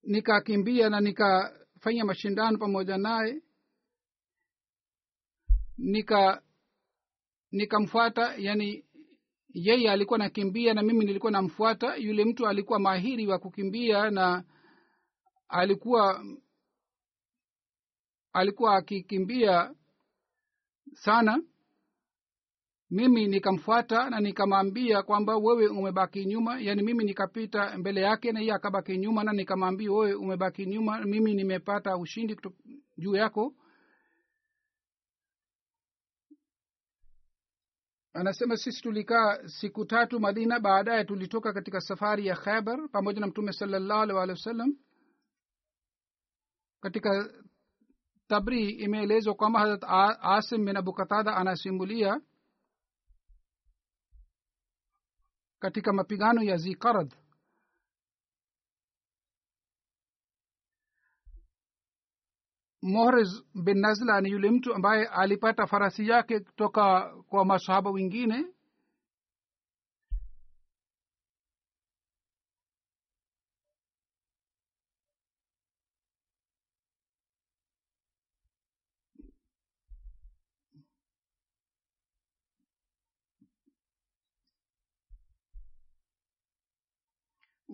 nikakimbia 0.02 0.88
na 0.90 1.00
nikafanya 1.00 2.04
mashindano 2.04 2.58
pamoja 2.58 2.98
naye. 2.98 3.42
Nika 5.78 6.42
nikamfuata 7.52 8.34
yani 8.36 8.84
yeye 9.48 9.90
alikuwa 9.90 10.18
nakimbia 10.18 10.74
na 10.74 10.82
mimi 10.82 11.04
nilikuwa 11.04 11.32
namfuata. 11.32 11.96
Yule 11.96 12.24
mtu 12.24 12.46
alikuwa 12.48 12.78
mahiri 12.78 13.26
wa 13.26 13.38
kukimbia 13.38 14.10
na 14.10 14.44
alikuwa 15.48 16.24
alikuwa 18.32 18.76
akikimbia 18.76 19.74
sana 20.94 21.42
mimi 22.90 23.26
nikamfuata 23.28 24.10
na 24.10 24.20
nikamwambia 24.20 25.02
kwamba 25.02 25.36
wewe 25.36 25.66
umebaki 25.68 26.24
nyuma 26.24 26.60
yaani 26.60 26.82
mimi 26.82 27.04
nikapita 27.04 27.78
mbele 27.78 28.00
yake 28.00 28.32
na 28.32 28.42
iye 28.42 28.52
akabaki 28.52 28.98
nyuma 28.98 29.24
na 29.24 29.32
nikamwambia 29.32 29.92
wewe 29.92 30.14
umebaki 30.14 30.66
nyuma 30.66 31.00
mimi 31.04 31.34
nimepata 31.34 31.96
ushindi 31.96 32.36
juu 32.98 33.14
yako. 33.16 33.54
Anasema 38.12 38.56
sisi 38.56 38.82
tulikaa 38.82 39.48
siku 39.48 39.84
tatu 39.84 40.20
madina 40.20 40.60
baadaye 40.60 41.04
tulitoka 41.04 41.52
katika 41.52 41.80
safari 41.80 42.26
ya 42.26 42.36
khaibar 42.36 42.88
pamoja 42.92 43.20
na 43.20 43.26
mtume 43.26 43.52
salallahu 43.52 44.00
alih 44.02 44.16
walih 44.16 44.34
wasallam 44.36 44.76
katika 46.80 47.30
tabri 48.28 48.70
imeelezwa 48.70 49.34
kwamba 49.34 49.60
harat 49.60 49.84
asim 50.22 50.64
bin 50.64 50.76
abu 50.76 50.92
katada 50.92 51.36
anasimulia 51.36 52.20
katika 55.60 55.92
mapigano 55.92 56.42
ya 56.42 56.56
zikaradh 56.56 57.12
mohrez 62.82 63.28
bin 63.54 63.78
nazla 63.80 64.20
ni 64.20 64.30
yule 64.30 64.50
mtu 64.50 64.74
ambaye 64.74 65.06
alipata 65.06 65.66
farasi 65.66 66.08
yake 66.08 66.40
kutoka 66.40 67.14
kwa 67.28 67.44
masahaba 67.44 67.90
wengine 67.90 68.46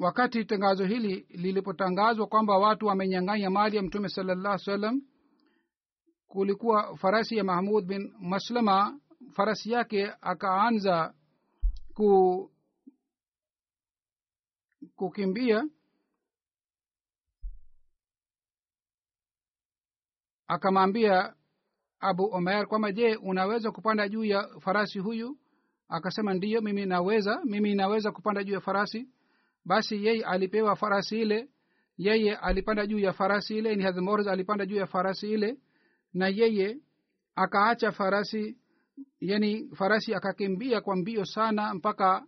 wakati 0.01 0.45
tangazo 0.45 0.85
hili 0.85 1.27
lilipotangazwa 1.31 2.27
kwamba 2.27 2.59
watu 2.59 2.87
wamenyang'anya 2.87 3.51
mali 3.51 3.77
ya 3.77 3.83
mtume 3.83 4.09
salallah 4.09 4.59
salam 4.59 5.03
kulikuwa 6.27 6.97
farasi 6.97 7.37
ya 7.37 7.45
mahmud 7.45 7.85
bin 7.87 8.15
maslama. 8.21 9.01
Farasi 9.33 9.71
yake 9.71 10.13
akaanza 10.21 11.15
ku 11.95 12.51
kukimbia 14.97 15.65
akamwambia 20.49 21.35
abu 22.01 22.25
omer 22.35 22.67
kwamba 22.67 22.93
je 22.93 23.17
unaweza 23.17 23.71
kupanda 23.71 24.09
juu 24.09 24.25
ya 24.25 24.49
farasi 24.61 24.99
huyu? 24.99 25.39
Akasema 25.89 26.35
ndiyo 26.35 26.61
mimi 26.61 26.87
naweza 26.87 27.41
mimi 27.45 27.75
naweza 27.75 28.13
kupanda 28.13 28.45
juu 28.45 28.53
ya 28.55 28.61
farasi 28.61 29.09
basi 29.67 30.07
yeye 30.07 30.25
alipewa 30.25 30.77
farasi 30.77 31.21
ile 31.21 31.49
yeye 31.99 32.37
alipanda 32.37 32.87
juu 32.87 32.99
ya 32.99 33.13
farasi 33.13 33.59
ile 33.59 33.77
ni 33.77 33.83
hadhmorz 33.83 34.27
alipanda 34.29 34.67
juu 34.67 34.77
ya 34.77 34.87
farasi 34.87 35.33
ile 35.33 35.59
na 36.15 36.29
yeye 36.29 36.79
akaacha 37.35 37.93
farasi 37.93 38.59
yani 39.21 39.71
farasi 39.75 40.15
akakimbia 40.15 40.81
kwa 40.81 40.97
mbio 40.97 41.25
sana 41.25 41.75
mpaka 41.75 42.27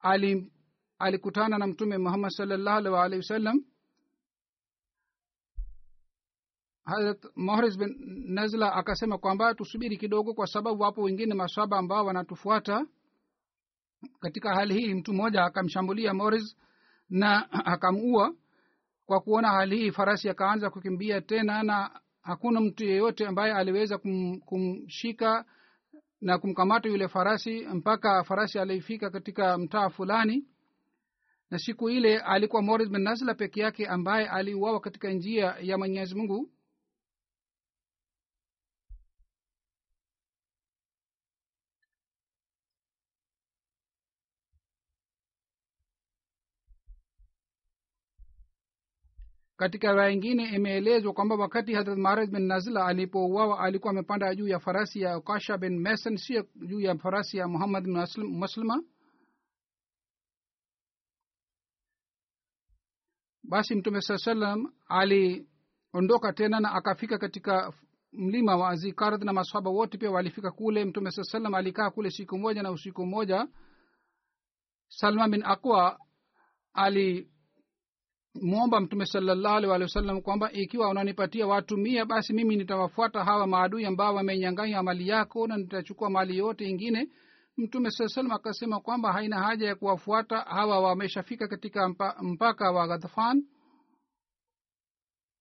ali, 0.00 0.52
alikutana 0.98 1.58
na 1.58 1.66
mtume 1.66 1.98
muhammad 1.98 2.30
salllahu 2.30 2.96
alih 2.96 3.18
wasallam. 3.18 3.64
Harat 6.84 7.24
mohris 7.36 7.78
bin 7.78 7.94
nazla 8.34 8.72
akasema 8.72 9.18
kwamba 9.18 9.54
tusubiri 9.54 9.96
kidogo 9.96 10.34
kwa 10.34 10.46
sababu 10.46 10.82
wapo 10.82 11.02
wengine 11.02 11.34
maswaba 11.34 11.78
ambao 11.78 12.06
wanatufuata 12.06 12.86
katika 14.20 14.54
hali 14.54 14.74
hii 14.74 14.94
mtu 14.94 15.12
mmoja 15.14 15.44
akamshambulia 15.44 16.14
moris 16.14 16.56
na 17.10 17.52
akamua. 17.74 18.34
Kwa 19.06 19.20
kuona 19.20 19.48
hali 19.48 19.76
hii 19.76 19.90
farasi 19.90 20.28
akaanza 20.28 20.70
kukimbia 20.70 21.20
tena 21.20 21.62
na 21.62 22.00
hakuna 22.22 22.60
mtu 22.60 22.84
yeyote 22.84 23.26
ambaye 23.26 23.52
aliweza 23.52 23.98
kum, 23.98 24.40
kumshika 24.40 25.44
na 26.20 26.38
kumkamata 26.38 26.88
yule 26.88 27.08
farasi 27.08 27.66
mpaka 27.66 28.24
farasi 28.24 28.58
alifika 28.58 29.10
katika 29.10 29.58
mtaa 29.58 29.88
fulani. 29.88 30.44
Na 31.50 31.58
siku 31.58 31.90
ile 31.90 32.18
alikuwa 32.18 32.62
moris 32.62 32.88
bin 32.90 33.02
nasla 33.02 33.34
peke 33.34 33.60
yake 33.60 33.86
ambaye 33.86 34.28
aliuawa 34.28 34.80
katika 34.80 35.10
njia 35.10 35.56
ya 35.60 35.78
mwenyezi 35.78 36.14
mungu 36.14 36.50
katika 49.56 49.92
raya 49.92 50.10
ingine 50.10 50.48
imeelezwa 50.54 51.12
kwamba 51.12 51.34
wakati 51.34 51.74
hadrat 51.74 51.98
marid 51.98 52.30
bin 52.30 52.42
nazla 52.46 52.86
alipouawa 52.86 53.60
alikuwa 53.60 53.90
amepanda 53.90 54.34
juu 54.34 54.48
ya 54.48 54.58
farasi 54.60 55.00
ya 55.00 55.18
ukasha 55.18 55.58
bin 55.58 55.78
mesan 55.78 56.16
sio 56.16 56.46
juu 56.54 56.80
ya 56.80 56.98
farasi 56.98 57.36
ya 57.36 57.48
muhammad 57.48 57.84
bin 57.84 57.92
maslima 58.38 58.82
basi 63.42 63.74
mtume 63.74 64.00
saa 64.00 64.18
salam 64.18 64.72
aliondoka 64.88 66.32
tena 66.32 66.60
na 66.60 66.72
akafika 66.72 67.18
katika 67.18 67.72
mlima 68.12 68.56
wa 68.56 68.76
zikardh 68.76 69.22
na 69.22 69.32
masahaba 69.32 69.70
wote 69.70 69.98
pia 69.98 70.10
walifika 70.10 70.50
kule. 70.50 70.84
Mtume 70.84 71.10
saa 71.10 71.22
salam 71.22 71.54
alikaa 71.54 71.90
kule 71.90 72.10
siku 72.10 72.38
moja 72.38 72.62
na 72.62 72.70
usiku 72.70 73.06
moja 73.06 73.48
salma 74.88 75.28
bin 75.28 75.42
aqwa 75.44 75.98
ali 76.72 77.30
mwomba 78.42 78.80
mtume 78.80 79.06
salallahu 79.06 79.56
alih 79.56 79.70
wasallam 79.80 80.20
kwamba 80.22 80.52
ikiwa 80.52 80.88
unanipatia 80.88 81.46
watu 81.46 81.76
mia 81.76 82.04
basi 82.04 82.32
mimi 82.32 82.56
nitawafuata 82.56 83.24
hawa 83.24 83.46
maadui 83.46 83.86
ambao 83.86 84.14
wamenyanganya 84.14 84.82
mali 84.82 85.08
yako 85.08 85.46
na 85.46 85.56
nitachukua 85.56 86.10
mali 86.10 86.38
yote 86.38 86.68
ingine. 86.68 87.08
Mtume 87.56 87.90
saa 87.90 88.08
salam 88.08 88.32
akasema 88.32 88.80
kwamba 88.80 89.12
haina 89.12 89.42
haja 89.42 89.66
ya 89.66 89.74
kuwafuata 89.74 90.36
hawa 90.38 90.80
wameshafika 90.80 91.48
katika 91.48 91.88
mpa, 91.88 92.16
mpaka 92.22 92.70
wa 92.70 92.86
ghadhafan 92.88 93.44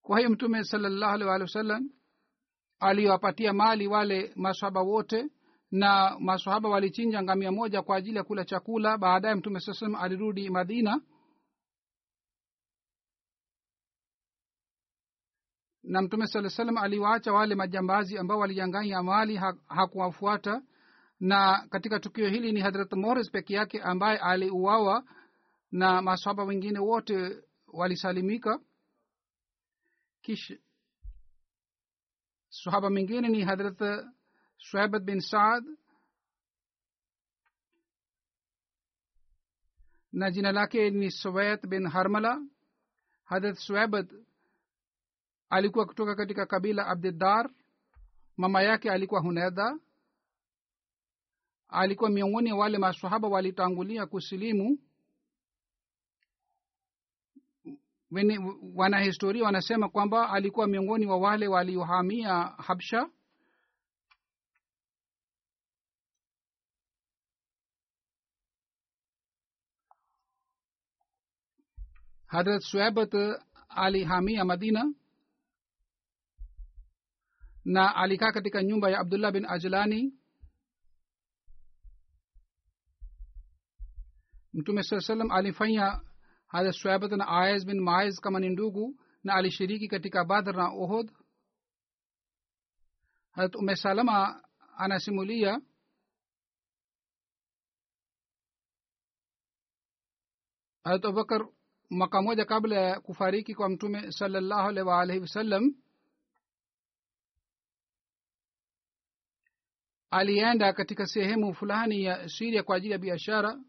kwa 0.01 0.17
hiyo 0.17 0.29
mtume 0.29 0.63
salallahu 0.63 1.13
alih 1.13 1.27
wasallam 1.41 1.89
aliwapatia 2.79 3.53
mali 3.53 3.87
wale 3.87 4.31
masahaba 4.35 4.81
wote 4.81 5.25
na 5.71 6.17
masahaba 6.19 6.69
walichinja 6.69 7.23
ngamia 7.23 7.51
moja 7.51 7.81
kwa 7.81 7.95
ajili 7.97 8.17
ya 8.17 8.23
kula 8.23 8.45
chakula. 8.45 8.97
Baadaye 8.97 9.35
mtume 9.35 9.59
saa 9.59 9.73
salam 9.73 9.95
alirudi 9.95 10.49
madina 10.49 11.01
na 15.83 16.01
mtume 16.01 16.27
saa 16.27 16.49
salam 16.49 16.77
aliwaacha 16.77 17.33
wale 17.33 17.55
majambazi 17.55 18.17
ambao 18.17 18.39
walinyanganya 18.39 19.03
mali 19.03 19.35
hakuwafuata. 19.67 20.61
Na 21.19 21.67
katika 21.69 21.99
tukio 21.99 22.29
hili 22.29 22.51
ni 22.51 22.59
hadrat 22.59 22.93
moris 22.93 23.31
peke 23.31 23.53
yake 23.53 23.81
ambaye 23.81 24.17
aliuawa 24.17 25.03
na 25.71 26.01
masahaba 26.01 26.43
wengine 26.43 26.79
wote 26.79 27.43
walisalimika. 27.67 28.59
Kisha 30.21 30.55
sahaba 32.49 32.89
mwingine 32.89 33.27
ni 33.29 33.41
hadrat 33.41 34.05
shuabat 34.57 35.03
bin 35.03 35.19
saad. 35.19 35.63
Na 40.11 40.31
jina 40.31 40.51
lake 40.51 40.89
ni 40.89 41.11
suwait 41.11 41.67
bin 41.67 41.87
harmala. 41.87 42.41
Hadrat 43.23 43.57
shuabat 43.59 44.11
alikuwa 45.53 45.85
kutoka 45.85 46.15
katika 46.15 46.45
kabila 46.45 46.87
abdiddar 46.87 47.49
mama 48.37 48.61
yake 48.61 48.91
alikuwa 48.91 49.21
hunedha 49.21 49.79
alikuwa 51.67 52.09
miongoni 52.09 52.51
wa 52.51 52.57
wale 52.59 52.77
masahaba 52.77 53.27
walitangulia 53.27 54.05
kusilimu. 54.05 54.79
Wanahistoria 58.75 59.43
wanasema 59.43 59.89
kwamba 59.89 60.29
alikuwa 60.29 60.67
miongoni 60.67 61.05
wa 61.05 61.17
wale 61.17 61.47
waliohamia 61.47 62.33
habsha. 62.43 63.09
Hadrat 72.25 72.61
swebat 72.61 73.13
alihamia 73.69 74.45
madina 74.45 74.93
na 77.65 77.95
alikaa 77.95 78.31
katika 78.31 78.63
nyumba 78.63 78.89
ya 78.89 78.99
abdullah 78.99 79.31
bin 79.31 79.45
ajlani. 79.45 80.13
Mtume 84.53 84.83
saa 84.83 84.99
salam 84.99 85.31
alifanya 85.31 86.01
hadrat 86.47 86.75
shuabat 86.75 87.11
na 87.11 87.27
ais 87.27 87.65
bin 87.65 87.79
maiz 87.81 88.19
kama 88.19 88.39
ni 88.39 88.49
ndugu 88.49 88.99
na 89.23 89.33
alishiriki 89.33 89.87
katika 89.87 90.25
badr 90.25 90.55
na 90.55 90.73
uhud. 90.73 91.11
Harat 93.31 93.55
ume 93.55 93.75
salama 93.75 94.43
anasimulia 94.77 95.61
harat 100.83 101.05
abubakar 101.05 101.47
mwaka 101.89 102.21
moja 102.21 102.45
kabla 102.45 102.75
ya 102.75 102.99
kufariki 103.01 103.55
kwa 103.55 103.69
mtume 103.69 104.11
salallahu 104.11 104.67
alaihi 104.69 104.87
waalihi 104.89 105.19
wasallam 105.19 105.75
alienda 110.13 110.73
katika 110.73 111.05
sehemu 111.05 111.53
fulani 111.53 112.03
ya 112.03 112.29
siria 112.29 112.63
kwa 112.63 112.75
ajili 112.75 112.91
ya 112.91 112.97
biashara. 112.97 113.59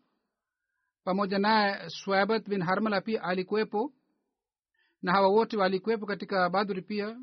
Pamoja 1.05 1.39
naye 1.39 1.91
swabat 1.91 2.49
bin 2.49 2.63
harmala 2.63 3.01
pia 3.01 3.23
alikuwepo 3.23 3.93
na 5.03 5.13
hawa 5.13 5.29
wote 5.29 5.57
walikuwepo 5.57 6.07
katika 6.07 6.51
badri 6.51 6.83
pia. 6.83 7.19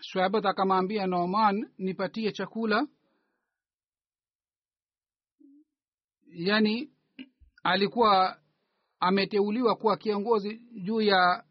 Swabat 0.00 0.46
akamwambia 0.46 1.06
noman 1.06 1.70
nipatie 1.78 2.32
chakula. 2.32 2.86
Yani 6.26 6.90
alikuwa 7.62 8.36
ameteuliwa 9.00 9.76
kuwa 9.76 9.96
kiongozi 9.96 10.62
juu 10.82 11.00
ya 11.00 11.44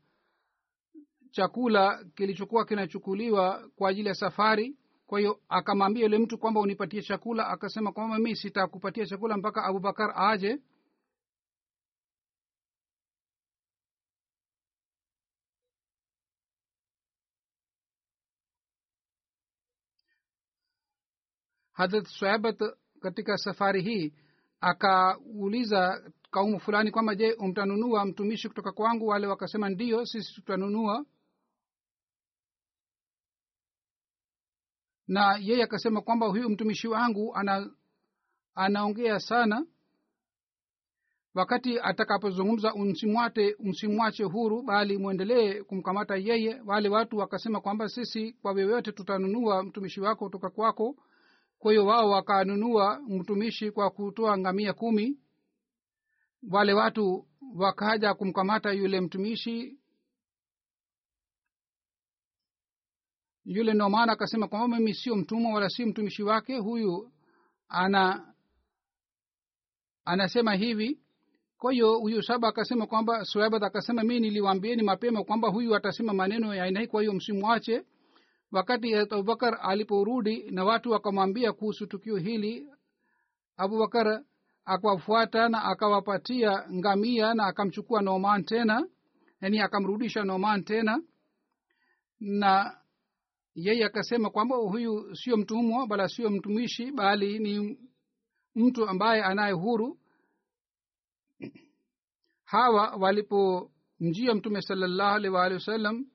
chakula 1.31 2.05
kilichokuwa 2.15 2.65
kinachukuliwa 2.65 3.69
kwa 3.75 3.89
ajili 3.89 4.07
ya 4.07 4.13
safari. 4.15 4.75
Kwa 5.07 5.19
hiyo 5.19 5.39
akamwambia 5.49 6.03
yule 6.03 6.17
mtu 6.17 6.37
kwamba 6.37 6.59
unipatie 6.59 7.01
chakula. 7.01 7.47
Akasema 7.47 7.91
kwamba 7.91 8.19
mi 8.19 8.35
sitakupatia 8.35 9.05
chakula 9.05 9.37
mpaka 9.37 9.63
abubakar 9.63 10.13
aje. 10.15 10.59
Hadrat 21.71 22.05
swabat 22.07 22.59
katika 23.01 23.37
safari 23.37 23.81
hii 23.81 24.13
akauliza 24.61 26.11
kaumu 26.31 26.59
fulani 26.59 26.91
kwamba 26.91 27.15
je 27.15 27.35
mtanunua 27.39 28.05
mtumishi 28.05 28.47
kutoka 28.49 28.71
kwangu? 28.71 29.07
Wale 29.07 29.27
wakasema 29.27 29.69
ndiyo 29.69 30.05
sisi 30.05 30.33
tutanunua. 30.33 31.05
Na 35.07 35.37
yeye 35.41 35.63
akasema 35.63 36.01
kwamba 36.01 36.27
huyu 36.27 36.49
mtumishi 36.49 36.87
wangu 36.87 37.35
ana 37.35 37.71
anaongea 38.55 39.19
sana. 39.19 39.65
Wakati 41.33 41.79
atakapozungumza 41.79 42.73
msimwate 42.75 43.55
msimwache 43.59 44.23
huru 44.23 44.61
bali 44.63 44.97
mwendelee 44.97 45.63
kumkamata 45.63 46.15
yeye. 46.15 46.61
Wale 46.65 46.89
watu 46.89 47.17
wakasema 47.17 47.61
kwamba 47.61 47.89
sisi 47.89 48.33
kwa 48.33 48.53
vyovyote 48.53 48.91
tutanunua 48.91 49.63
mtumishi 49.63 50.01
wako 50.01 50.25
kutoka 50.25 50.49
kwako 50.49 50.95
kwa 51.59 51.71
hiyo 51.71 51.85
wao 51.85 52.09
wakanunua 52.09 52.99
mtumishi 53.07 53.71
kwa 53.71 53.89
kutoa 53.89 54.37
ngamia 54.37 54.73
kumi. 54.73 55.19
Wale 56.51 56.73
watu 56.73 57.27
wakaja 57.55 58.13
kumkamata 58.13 58.71
yule 58.71 59.01
mtumishi. 59.01 59.79
Yule 63.45 63.73
noman 63.73 64.09
akasema 64.09 64.47
kwamba 64.47 64.77
mimi 64.77 64.93
sio 64.93 65.15
mtumwa 65.15 65.53
wala 65.53 65.69
sio 65.69 65.87
mtumishi 65.87 66.23
wake. 66.23 66.57
Huyu 66.57 67.11
ana 67.67 68.33
anasema 70.05 70.53
hivi. 70.55 70.99
Kwa 71.57 71.71
hiyo 71.73 71.99
huyu 71.99 72.23
saba 72.23 72.47
akasema 72.47 72.87
kwamba 72.87 73.25
suabat 73.25 73.63
akasema 73.63 74.03
mi 74.03 74.19
niliwambieni 74.19 74.83
mapema 74.83 75.23
kwamba 75.23 75.47
huyu 75.49 75.75
atasema 75.75 76.13
maneno 76.13 76.55
ya 76.55 76.63
aina 76.63 76.79
hii 76.79 76.87
kwa 76.87 77.01
hiyo 77.01 77.13
msimwache 77.13 77.85
wakati 78.51 78.95
abubakar 78.95 79.59
aliporudi 79.61 80.51
na 80.51 80.63
watu 80.65 80.91
wakamwambia 80.91 81.53
kuhusu 81.53 81.87
tukio 81.87 82.15
hili 82.17 82.69
abubakar 83.57 84.23
akawafuata 84.65 85.49
na 85.49 85.63
akawapatia 85.63 86.65
ngamia 86.73 87.33
na 87.33 87.45
akamchukua 87.45 88.01
noman 88.01 88.43
tena 88.45 88.87
yani 89.41 89.59
akamrudisha 89.59 90.23
noman 90.23 90.63
tena. 90.63 91.01
Na 92.19 92.77
yeye 93.55 93.85
akasema 93.85 94.29
kwamba 94.29 94.55
huyu 94.55 95.15
sio 95.15 95.37
mtumwa 95.37 95.87
bala 95.87 96.07
sio 96.09 96.29
mtumishi 96.29 96.91
bali 96.91 97.39
ni 97.39 97.77
mtu 98.55 98.87
ambaye 98.89 99.23
anaye 99.23 99.53
huru. 99.53 99.99
Hawa 102.43 102.95
walipomjia 102.95 104.35
mtume 104.35 104.61
salallahu 104.61 105.15
alaihi 105.15 105.35
waalihi 105.35 105.53
wasallam 105.59 106.05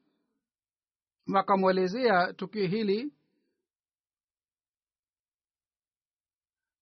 wakamwelezea 1.26 2.32
tukio 2.32 2.66
hili 2.66 3.12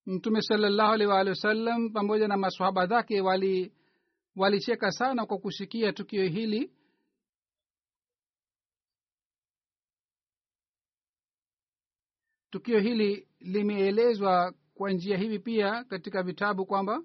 mtume 0.07 0.43
salallahu 0.43 0.93
alaihi 0.93 1.11
waalihi 1.12 1.30
wasallam 1.30 1.90
pamoja 1.93 2.28
na 2.28 2.36
masahaba 2.36 2.86
zake 2.86 3.20
wali 3.20 3.72
walicheka 4.36 4.90
sana 4.93 5.26
kwa 5.26 5.38
kusikia 5.38 5.93
tukio 5.93 6.24
hili. 6.28 6.72
Tukio 12.51 12.80
hili 12.80 13.28
limeelezwa 13.40 14.55
kwa 14.74 14.93
njia 14.93 15.16
hivi 15.18 15.38
pia 15.38 15.84
katika 15.84 16.22
vitabu 16.22 16.66
kwamba 16.66 17.03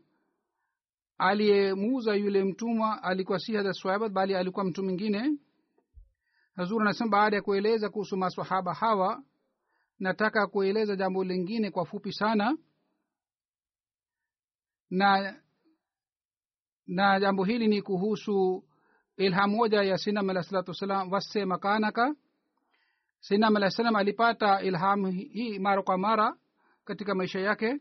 aliyemuuza 1.17 2.15
yule 2.15 2.43
mtumwa 2.43 3.03
alikuwa 3.03 3.39
si 3.39 3.55
hadha 3.55 3.73
swabat 3.73 4.11
bali 4.11 4.35
alikuwa 4.35 4.65
mtu 4.65 4.83
mwingine 4.83 5.37
hazur 6.57 6.81
anasema 6.81 7.09
baada 7.11 7.35
ya 7.35 7.41
kueleza 7.41 7.89
kuhusu 7.89 8.17
masahaba 8.17 8.73
hawa 8.73 9.23
nataka 9.99 10.47
kueleza 10.47 10.95
jambo 10.95 11.23
lingine 11.23 11.71
kwa 11.71 11.85
fupi 11.85 12.13
sana. 12.13 12.57
Na 14.89 15.41
na 16.87 17.19
jambo 17.19 17.43
hili 17.43 17.67
ni 17.67 17.81
kuhusu 17.81 18.63
ilham 19.17 19.51
moja 19.51 19.81
ya 19.83 19.97
sinam 19.97 20.29
alah 20.29 20.43
salatu 20.43 20.71
wassalam 20.71 21.11
wasse 21.11 21.45
makanaka. 21.45 22.15
Sinam 23.19 23.55
alah 23.55 23.69
salam 23.71 23.95
alipata 23.95 24.61
ilham 24.61 25.11
hii 25.11 25.59
mara 25.59 25.81
kwa 25.83 25.97
mara 25.97 26.37
katika 26.85 27.15
maisha 27.15 27.39
yake. 27.39 27.79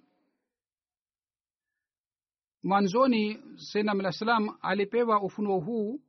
Mwanzoni 2.62 3.43
sinam 3.57 4.01
alah 4.01 4.12
salam 4.12 4.57
alipewa 4.62 5.22
ufunuo 5.22 5.61
huu 5.61 6.01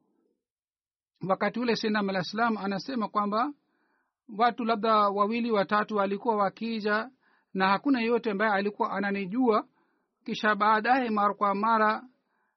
wakati 1.27 1.59
ule 1.59 1.75
sinam 1.75 2.09
alah 2.09 2.23
salam 2.23 2.57
anasema 2.57 3.07
kwamba 3.07 3.53
watu 4.37 4.63
labda 4.65 4.95
wawili 4.95 5.51
watatu 5.51 5.95
walikuwa 5.95 6.35
wakija 6.35 7.09
na 7.53 7.67
hakuna 7.67 7.99
yeyote 7.99 8.31
ambaye 8.31 8.51
alikuwa 8.51 8.91
ananijua. 8.91 9.67
Kisha 10.25 10.55
baadaye 10.55 11.09
mara 11.09 11.33
kwa 11.33 11.55
mara 11.55 12.03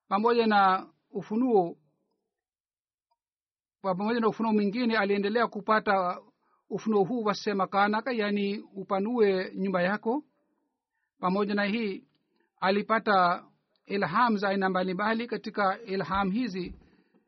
pamoja 0.08 0.46
na 0.46 0.86
ufunuo 1.12 1.76
pamoja 3.82 4.20
na 4.20 4.28
ufunuo 4.28 4.52
mwingine 4.52 4.96
aliendelea 4.98 5.46
kupata 5.46 6.20
ufunuo 6.70 7.04
huu 7.04 7.22
wasema 7.24 7.66
kanaka 7.66 8.12
yaani 8.12 8.58
upanue 8.58 9.52
nyumba 9.56 9.82
yako. 9.82 10.24
Pamoja 11.20 11.54
na 11.54 11.64
hii 11.64 12.04
alipata 12.60 13.44
ilham 13.86 14.36
za 14.36 14.48
aina 14.48 14.68
mbalimbali 14.68 15.26
katika 15.26 15.82
ilham 15.82 16.30
hizi 16.30 16.74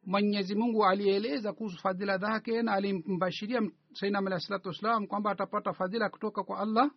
mwenyezi 0.02 0.54
mungu 0.54 0.84
alieleza 0.86 1.52
kuhusu 1.52 1.78
fadhila 1.78 2.18
zake 2.18 2.62
na 2.62 2.72
alimbashiria 2.72 3.62
sainam 3.92 4.26
alahi 4.26 4.42
salatu 4.42 4.68
wassalam 4.68 5.06
kwamba 5.06 5.30
atapata 5.30 5.72
fadhila 5.72 6.08
kutoka 6.10 6.42
kwa 6.44 6.58
allah. 6.58 6.90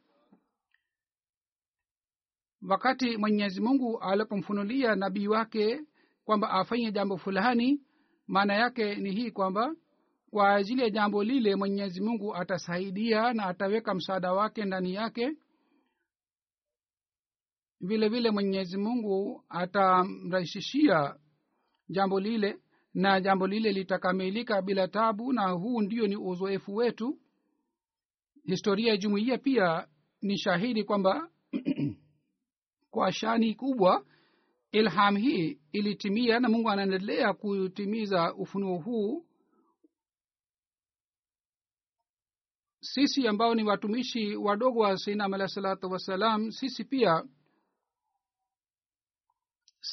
Wakati 2.70 3.18
mwenyezi 3.18 3.62
mungu 3.62 4.00
alipomfunulia 4.00 4.96
nabii 4.96 5.28
wake 5.28 5.82
kwamba 6.26 6.50
afanye 6.50 6.92
jambo 6.92 7.18
fulani 7.18 7.82
maana 8.28 8.54
yake 8.54 8.96
ni 8.96 9.12
hii 9.12 9.32
kwamba 9.32 9.76
kwa 10.30 10.56
ajili 10.56 10.82
ya 10.82 10.90
jambo 10.90 11.24
lile 11.24 11.56
mwenyezi 11.56 12.02
mungu 12.02 12.36
atasaidia 12.36 13.34
na 13.34 13.46
ataweka 13.46 13.94
msaada 13.94 14.34
wake 14.34 14.66
ndani 14.66 14.94
yake. 14.94 15.32
Vile 17.82 18.10
vile 18.10 18.32
mwenyezi 18.32 18.78
mungu 18.78 19.44
atamrahisishia 19.50 21.16
jambo 21.90 22.20
lile 22.20 22.58
na 22.96 23.22
jambo 23.22 23.48
lile 23.48 23.72
litakamilika 23.72 24.62
bila 24.62 24.88
tabu 24.88 25.34
na 25.34 25.50
huu 25.50 25.82
ndio 25.82 26.08
ni 26.08 26.16
uzoefu 26.18 26.76
wetu. 26.76 27.20
Historia 28.44 28.92
ya 28.92 28.98
jumuiya 28.98 29.38
pia 29.38 29.88
ni 30.22 30.38
shahidi 30.38 30.84
kwamba 30.84 31.30
kwa 32.92 33.12
shani 33.12 33.56
kubwa 33.56 34.06
ilham 34.72 35.16
hii 35.18 35.60
ilitimia 35.72 36.40
na 36.40 36.50
mungu 36.50 36.70
anaendelea 36.70 37.34
kutimiza 37.34 38.34
ufunuo 38.36 38.78
huu. 38.78 39.26
Sisi 42.82 43.28
ambao 43.28 43.56
ni 43.56 43.64
watumishi 43.64 44.36
wadogo 44.36 44.80
wa 44.80 44.98
sainam 44.98 45.34
alah 45.34 45.48
salatu 45.48 45.92
wassalam 45.92 46.52
sisi 46.52 46.84
pia 46.84 47.24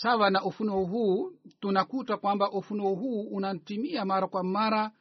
sawa 0.00 0.30
na 0.30 0.44
ufunuo 0.44 0.84
huu 0.84 1.30
tunakuta 1.60 2.16
kwamba 2.16 2.50
ufunuo 2.50 2.94
huu 2.94 3.22
unatimia 3.22 4.04
mara 4.04 4.26
kwa 4.28 4.44
mara. 4.44 4.92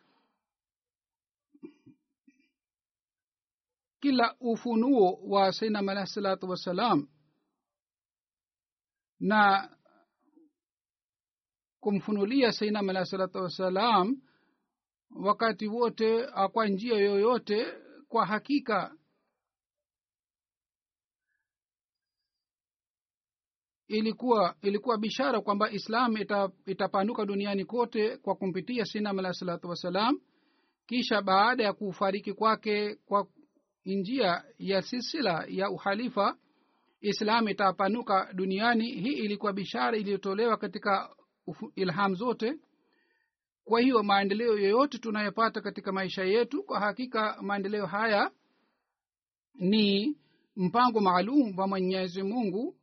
Kila 3.99 4.35
ufunuo 4.39 5.19
wa 5.27 5.53
sainam 5.53 5.89
alahi 5.89 6.07
salatu 6.07 6.49
wassalam. 6.49 7.07
Na 9.19 9.69
kumfunulia 11.79 12.51
sainam 12.51 12.89
alahi 12.89 13.05
salatu 13.05 13.37
wassalam 13.37 14.21
wakati 15.15 15.67
wote 15.67 16.27
kwa 16.51 16.67
njia 16.67 16.97
yoyote 16.97 17.65
kwa 18.07 18.25
hakika 18.25 18.95
ilikuwa 23.91 24.55
ilikuwa 24.61 24.97
bishara 24.97 25.41
kwamba 25.41 25.71
islam 25.71 26.17
ita, 26.17 26.49
itapanuka 26.65 27.25
duniani 27.25 27.65
kote 27.65 28.17
kwa 28.17 28.35
kumpitia 28.35 28.85
sinam 28.85 29.19
alahi 29.19 29.35
salatu 29.35 29.67
wassalam. 29.69 30.19
Kisha 30.85 31.21
baada 31.21 31.63
ya 31.63 31.73
kufariki 31.73 32.33
kwake 32.33 32.95
kwa 32.95 33.27
njia 33.85 34.43
ya 34.59 34.81
silsila 34.81 35.45
ya 35.49 35.69
uhalifa 35.69 36.37
islam 37.01 37.47
itapanuka 37.47 38.33
duniani. 38.33 38.91
Hii 38.91 39.13
ilikuwa 39.13 39.53
bishara 39.53 39.97
iliyotolewa 39.97 40.57
katika 40.57 41.15
ilham 41.75 42.15
zote. 42.15 42.55
Kwa 43.63 43.81
hiyo 43.81 44.03
maendeleo 44.03 44.57
yoyote 44.57 44.97
tunayopata 44.97 45.61
katika 45.61 45.91
maisha 45.91 46.23
yetu 46.23 46.63
kwa 46.63 46.79
hakika 46.79 47.37
maendeleo 47.41 47.85
haya 47.85 48.31
ni 49.55 50.17
mpango 50.55 50.99
maalum 50.99 51.57
wa 51.59 51.67
mwenyezi 51.67 52.23
mungu 52.23 52.75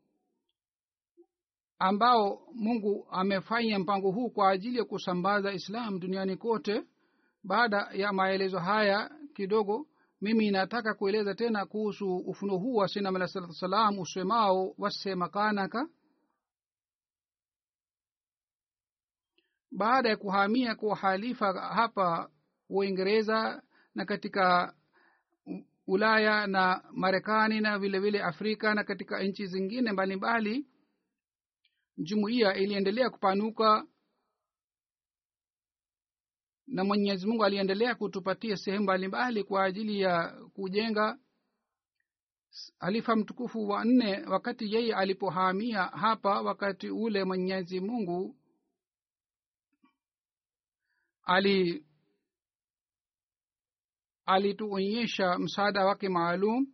ambao 1.79 2.43
mungu 2.55 3.07
amefanya 3.11 3.79
mpango 3.79 4.11
huu 4.11 4.31
kwa 4.31 4.51
ajili 4.51 4.79
ya 4.79 4.85
kusambaza 4.85 5.53
islam 5.53 5.99
duniani 6.01 6.37
kote. 6.37 6.85
Baada 7.45 7.89
ya 7.93 8.13
maelezo 8.13 8.59
haya 8.59 9.11
kidogo 9.35 9.87
mimi 10.21 10.51
nataka 10.51 10.95
kueleza 10.95 11.35
tena 11.35 11.67
kuhusu 11.67 12.17
ufuno 12.17 12.57
huu 12.57 12.75
wa 12.75 12.89
sinam 12.89 13.17
alah 13.17 13.29
salatu 13.29 13.51
wassalam 13.51 13.99
usemao 13.99 14.75
wasemakanaka 14.79 15.89
baada 19.71 20.09
ya 20.09 20.17
kuhamia 20.17 20.75
kwa 20.75 20.97
halifa 20.97 21.53
hapa 21.61 22.31
uingereza 22.71 23.63
na 23.95 24.05
katika 24.05 24.75
ulaya 25.87 26.47
na 26.47 26.85
marekani 26.93 27.61
na 27.61 27.79
vile 27.79 27.99
vile 27.99 28.23
afrika 28.23 28.75
na 28.75 28.85
katika 28.85 29.23
nchi 29.23 29.47
zingine 29.47 29.93
mbalimbali 29.93 30.67
jumuiya 31.99 32.55
iliendelea 32.55 33.11
kupanuka 33.11 33.87
na 36.67 36.85
mwenyezi 36.85 37.27
mungu 37.27 37.45
aliendelea 37.45 37.95
kutupatia 37.95 38.57
sehemu 38.57 38.83
mbalimbali 38.83 39.45
kwa 39.45 39.65
ajili 39.65 40.01
ya 40.01 40.29
kujenga 40.55 41.19
halifa 42.79 43.17
mtukufu 43.17 43.69
wa 43.69 43.85
nne 43.85 44.25
wakati 44.27 44.75
yeye 44.75 44.95
alipohamia 44.95 45.83
hapa 45.83 46.41
wakati 46.43 46.91
ule 46.91 47.25
mwenyezi 47.25 47.81
mungu 47.81 48.37
ali 51.23 51.85
alituonyesha 54.27 55.39
msaada 55.39 55.85
wake 55.85 56.09
maalum. 56.09 56.67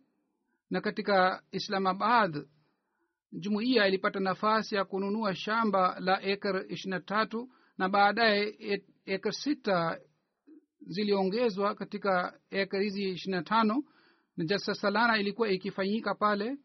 Na 0.69 0.81
katika 0.81 1.43
islamabad 1.51 2.47
jumuiya 3.39 3.87
ilipata 3.87 4.19
nafasi 4.19 4.75
ya 4.75 4.85
kununua 4.85 5.35
shamba 5.35 5.99
la 5.99 6.21
ekar 6.23 6.65
ishirina 6.71 6.99
tatu 6.99 7.49
na 7.77 7.89
baadaye 7.89 8.55
ekar 9.05 9.33
sita 9.33 9.99
ziliongezwa 10.87 11.75
katika 11.75 12.39
ekar 12.49 12.81
hizi 12.81 13.03
ishirina 13.09 13.43
tano. 13.43 13.83
Na 14.37 14.45
jasa 14.45 14.73
salana 14.73 15.17
ilikuwa 15.19 15.49
ikifanyika 15.49 16.15
pale 16.15 16.57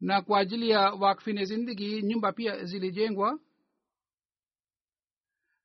na 0.00 0.22
kwa 0.22 0.38
ajili 0.38 0.70
ya 0.70 0.80
wakfine 0.92 1.44
zindigi 1.44 2.02
nyumba 2.02 2.32
pia 2.32 2.64
zilijengwa 2.64 3.40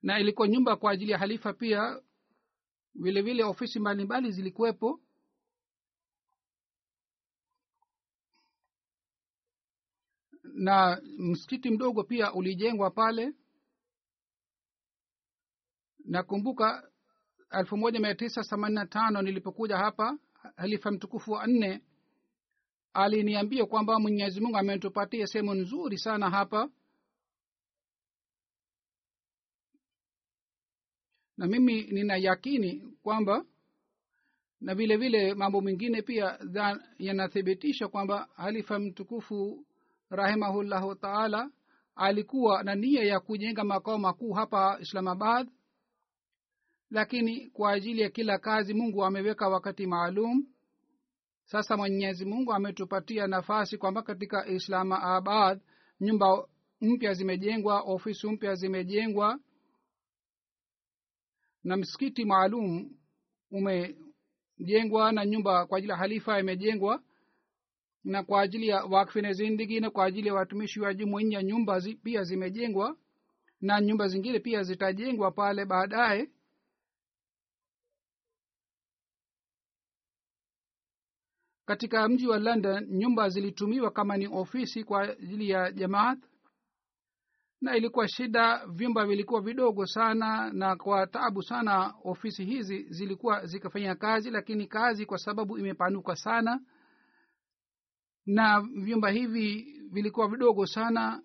na 0.02 0.20
ilikuwa 0.20 0.48
nyumba 0.48 0.76
kwa 0.76 0.92
ajili 0.92 1.12
ya 1.12 1.18
halifa 1.18 1.54
pia. 1.54 2.02
Vilevile 2.96 3.22
vile 3.34 3.44
ofisi 3.44 3.80
mbalimbali 3.80 4.32
zilikuwepo 4.32 5.00
na 10.54 11.02
msikiti 11.18 11.70
mdogo 11.70 12.04
pia 12.04 12.34
ulijengwa 12.34 12.92
pale. 12.92 13.34
Nakumbuka 16.06 16.90
elfu 17.52 17.78
moja 17.78 18.00
mia 18.00 18.16
tisa 18.16 18.44
themanini 18.44 18.76
na 18.80 18.86
tano 18.86 19.22
nilipokuja 19.22 19.78
hapa 19.78 20.18
halifa 20.56 20.92
mtukufu 20.92 21.32
wa 21.32 21.48
nne 21.48 21.82
aliniambia 22.94 23.66
kwamba 23.66 24.00
mwenyezi 24.00 24.42
mungu 24.42 24.58
ametupatia 24.58 25.28
sehemu 25.28 25.54
nzuri 25.54 25.98
sana 25.98 26.30
hapa. 26.30 26.70
Na 31.38 31.48
mimi 31.48 31.82
nina 31.84 32.16
yakini 32.18 32.98
kwamba 33.04 33.46
na 34.62 34.76
vile 34.76 34.98
vile 34.98 35.34
mambo 35.34 35.62
mengine 35.62 36.02
pia 36.02 36.40
yanathibitisha 37.00 37.88
kwamba 37.88 38.30
halifa 38.36 38.80
mtukufu 38.80 39.66
rahimahullahu 40.16 40.96
taala 40.96 41.52
alikuwa 41.96 42.64
na 42.64 42.76
nia 42.76 43.04
ya 43.04 43.20
kujenga 43.20 43.64
makao 43.64 43.98
makuu 43.98 44.34
hapa 44.34 44.78
islamabad 44.82 45.50
lakini 46.94 47.50
kwa 47.50 47.72
ajili 47.72 48.02
ya 48.02 48.10
kila 48.10 48.38
kazi 48.38 48.74
mungu 48.74 49.06
ameweka 49.06 49.50
wakati 49.50 49.88
maalum. 49.88 50.48
Sasa 51.46 51.78
mwenyezi 51.78 52.26
mungu 52.26 52.54
ametupatia 52.54 53.28
nafasi 53.28 53.78
kwamba 53.78 54.02
katika 54.02 54.48
islamabad 54.48 55.62
nyumba 56.02 56.48
mpya 56.82 57.14
zimejengwa 57.14 57.82
ofisi 57.82 58.28
mpya 58.28 58.56
zimejengwa 58.56 59.40
na 61.64 61.78
msikiti 61.78 62.26
maalum 62.26 62.98
umejengwa 63.52 65.12
na 65.12 65.26
nyumba 65.26 65.66
kwa 65.66 65.78
ajili 65.78 65.92
ya 65.92 65.98
halifa 65.98 66.40
imejengwa 66.40 67.04
na 68.04 68.24
kwa 68.24 68.42
ajili 68.42 68.68
ya 68.68 68.84
wakfine 68.84 69.34
zindigi 69.34 69.80
na 69.80 69.90
kwa 69.90 70.06
ajili 70.06 70.28
ya 70.28 70.34
watumishi 70.34 70.80
wa 70.82 70.94
jumuiya 70.94 71.44
nyumba 71.44 71.80
zi, 71.80 71.96
pia 71.96 72.24
zimejengwa 72.24 72.98
na 73.62 73.82
nyumba 73.82 74.08
zingine 74.08 74.40
pia 74.40 74.64
zitajengwa 74.64 75.32
pale 75.32 75.66
baadaye. 75.66 76.30
Katika 81.66 82.10
mji 82.10 82.28
wa 82.28 82.40
london 82.40 82.88
nyumba 82.90 83.30
zilitumiwa 83.30 83.92
kama 83.92 84.18
ni 84.18 84.28
ofisi 84.28 84.84
kwa 84.84 85.02
ajili 85.02 85.50
ya 85.50 85.72
jamaat 85.72 86.20
na 87.62 87.76
ilikuwa 87.78 88.08
shida 88.08 88.66
vyumba 88.68 89.06
vilikuwa 89.06 89.42
vidogo 89.42 89.86
sana 89.86 90.52
na 90.54 90.76
kwa 90.76 91.08
tabu 91.08 91.44
sana 91.44 91.94
ofisi 92.04 92.46
hizi 92.46 92.84
zilikuwa 92.90 93.46
zikafanya 93.46 93.96
kazi 93.96 94.32
lakini 94.32 94.68
kazi 94.68 95.06
kwa 95.06 95.18
sababu 95.18 95.58
imepanuka 95.58 96.16
sana 96.16 96.60
na 98.26 98.62
vyumba 98.62 99.10
hivi 99.10 99.80
vilikuwa 99.92 100.28
vidogo 100.28 100.66
sana. 100.66 101.22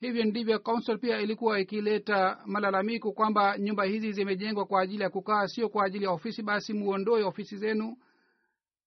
Hivyo 0.00 0.24
ndivyo 0.24 0.58
council 0.58 0.98
pia 0.98 1.20
ilikuwa 1.20 1.60
ikileta 1.60 2.38
malalamiko 2.46 3.12
kwamba 3.12 3.58
nyumba 3.58 3.84
hizi 3.84 4.12
zimejengwa 4.12 4.64
kwa 4.66 4.80
ajili 4.80 5.02
ya 5.02 5.10
kukaa 5.10 5.46
sio 5.46 5.68
kwa 5.68 5.84
ajili 5.84 6.04
ya 6.04 6.10
ofisi. 6.10 6.42
Basi 6.42 6.72
muondoe 6.72 7.22
ofisi 7.22 7.56
zenu. 7.56 7.96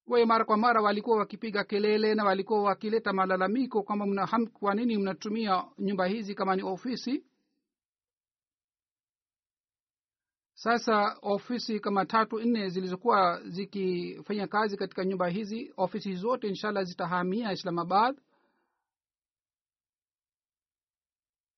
Waye 0.08 0.26
mara 0.26 0.45
kwa 0.45 0.58
mara 0.58 0.82
walikuwa 0.82 1.18
wakipiga 1.18 1.64
kelele 1.64 2.16
na 2.16 2.24
walikuwa 2.24 2.64
wakileta 2.64 3.14
malalamiko 3.14 3.84
kwamba 3.84 4.28
kwa 4.54 4.76
nini 4.76 4.97
mnatumia 4.97 5.64
nyumba 5.80 6.06
hizi 6.06 6.36
kama 6.36 6.56
ni 6.56 6.64
ofisi 6.64 7.24
sasa 10.64 11.18
ofisi 11.22 11.80
kama 11.80 12.05
tatu 12.05 12.39
nne 12.39 12.70
zilizokuwa 12.70 13.41
zikifanya 13.49 14.47
kazi 14.47 14.78
katika 14.78 15.05
nyumba 15.05 15.28
hizi 15.28 15.74
ofisi 15.78 16.16
zote 16.16 16.47
inshallah 16.47 16.84
zitahamia 16.84 17.51
islamabad. 17.51 18.22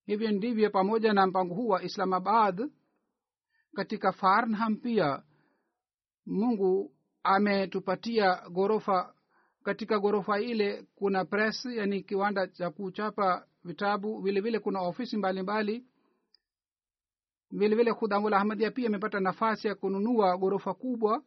Hivyo 0.05 0.31
ndivyo 0.31 0.69
pamoja 0.69 1.13
na 1.13 1.27
mpango 1.27 1.55
huu 1.55 1.67
wa 1.67 1.83
islamabad 1.83 2.69
katika 3.75 4.11
farnham 4.11 4.75
pia. 4.75 5.23
Mungu 6.25 6.95
ametupatia 7.23 8.35
ghorofa 8.51 9.13
katika 9.63 9.99
ghorofa 9.99 10.39
ile 10.41 10.87
kuna 10.95 11.25
press 11.25 11.65
yani 11.65 12.03
kiwanda 12.03 12.47
cha 12.47 12.69
kuchapa 12.69 13.47
vitabu. 13.63 14.21
Vile 14.21 14.41
vile 14.41 14.59
kuna 14.59 14.81
ofisi 14.81 15.17
mbalimbali 15.17 15.73
vile 15.73 15.92
vile 17.53 17.93
khudamul 17.93 18.33
ahmadia 18.33 18.71
pia 18.71 18.85
imepata 18.85 19.19
nafasi 19.19 19.67
ya 19.67 19.75
kununua 19.75 20.37
ghorofa 20.37 20.73
kubwa. 20.73 21.23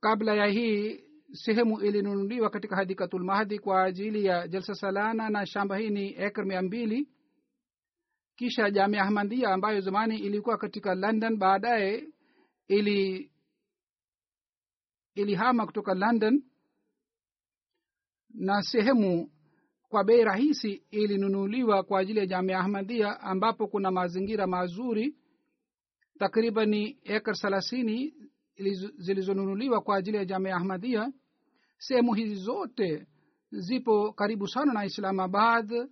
Kabla 0.00 0.34
ya 0.34 0.46
hii 0.46 1.04
sehemu 1.32 1.80
ilinunuliwa 1.80 2.50
katika 2.50 2.76
hadikatul 2.76 3.24
mahdi 3.24 3.58
kwa 3.58 3.82
ajili 3.84 4.24
ya 4.24 4.48
jalsa 4.48 4.74
salana 4.74 5.30
na 5.30 5.46
shamba 5.46 5.76
hii 5.76 5.90
ni 5.90 6.14
ekr 6.22 6.44
mia 6.44 6.62
mbili. 6.62 7.08
Kisha 8.36 8.70
jamia 8.70 9.02
ahmadia 9.02 9.48
ambayo 9.48 9.80
zamani 9.80 10.18
ilikuwa 10.18 10.58
katika 10.58 10.94
london 10.94 11.36
baadaye 11.36 12.08
ili 12.68 13.30
ilihama 15.14 15.66
kutoka 15.66 15.94
london. 15.94 16.42
Na 18.34 18.62
sehemu 18.62 19.30
kwa 19.90 20.04
bei 20.04 20.24
rahisi 20.24 20.82
ilinunuliwa 20.90 21.82
kwa 21.82 22.00
ajili 22.00 22.18
ya 22.18 22.26
jamia 22.26 22.58
ahmadia 22.58 23.20
ambapo 23.20 23.66
kuna 23.68 23.90
mazingira 23.90 24.46
mazuri 24.46 25.16
takribani 26.18 26.98
ekar 27.04 27.34
thelathini 27.36 28.14
zilizonunuliwa 28.98 29.80
kwa 29.80 29.96
ajili 29.96 30.16
ya 30.16 30.24
jamia 30.24 30.56
ahmadia 30.56 31.12
sehemu 31.78 32.14
hizi 32.14 32.34
zote 32.34 33.06
zipo 33.50 34.12
karibu 34.12 34.48
sana 34.48 34.72
na 34.72 34.84
islamabad. 34.84 35.88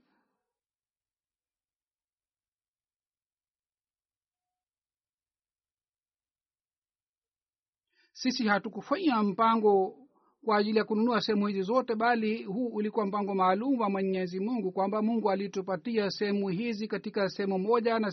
Sisi 8.12 8.48
hatukufanya 8.48 9.22
mpango 9.22 10.07
kwa 10.44 10.56
ajili 10.56 10.78
ya 10.78 10.84
kununua 10.84 11.20
sehemu 11.20 11.46
hizi 11.46 11.62
zote 11.62 11.94
bali 11.94 12.42
huu 12.44 12.66
ulikuwa 12.66 13.06
mpango 13.06 13.34
maalum 13.34 13.80
wa 13.80 13.90
mwenyezi 13.90 14.40
mungu 14.40 14.72
kwamba 14.72 15.02
mungu 15.02 15.30
alitupatia 15.30 16.10
sehemu 16.10 16.48
hizi 16.48 16.88
katika 16.88 17.28
sehemu 17.28 17.58
moja 17.58 17.98
na 17.98 18.10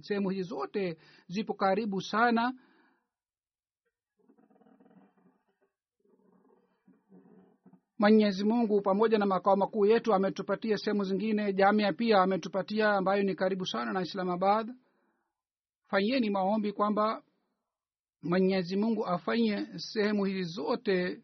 sehemu 0.00 0.30
hizi 0.30 0.42
zote 0.48 0.96
zipo 1.26 1.54
karibu 1.54 2.00
sana. 2.00 2.54
Mwenyezi 7.98 8.44
mungu 8.44 8.80
pamoja 8.80 9.18
na 9.18 9.26
makao 9.26 9.56
makuu 9.56 9.86
yetu 9.86 10.14
ametupatia 10.14 10.76
sehemu 10.78 11.04
zingine 11.04 11.52
jamia 11.52 11.92
pia 11.92 12.22
ametupatia 12.22 12.90
ambayo 12.92 13.22
ni 13.22 13.34
karibu 13.34 13.66
sana 13.66 13.92
na 13.92 14.02
islamabad. 14.02 14.74
Fanyeni 15.86 16.30
maombi 16.30 16.72
kwamba 16.72 17.22
mwenyezi 18.22 18.76
mungu 18.76 19.06
afanye 19.06 19.66
sehemu 19.76 20.24
hizi 20.24 20.42
zote 20.42 21.22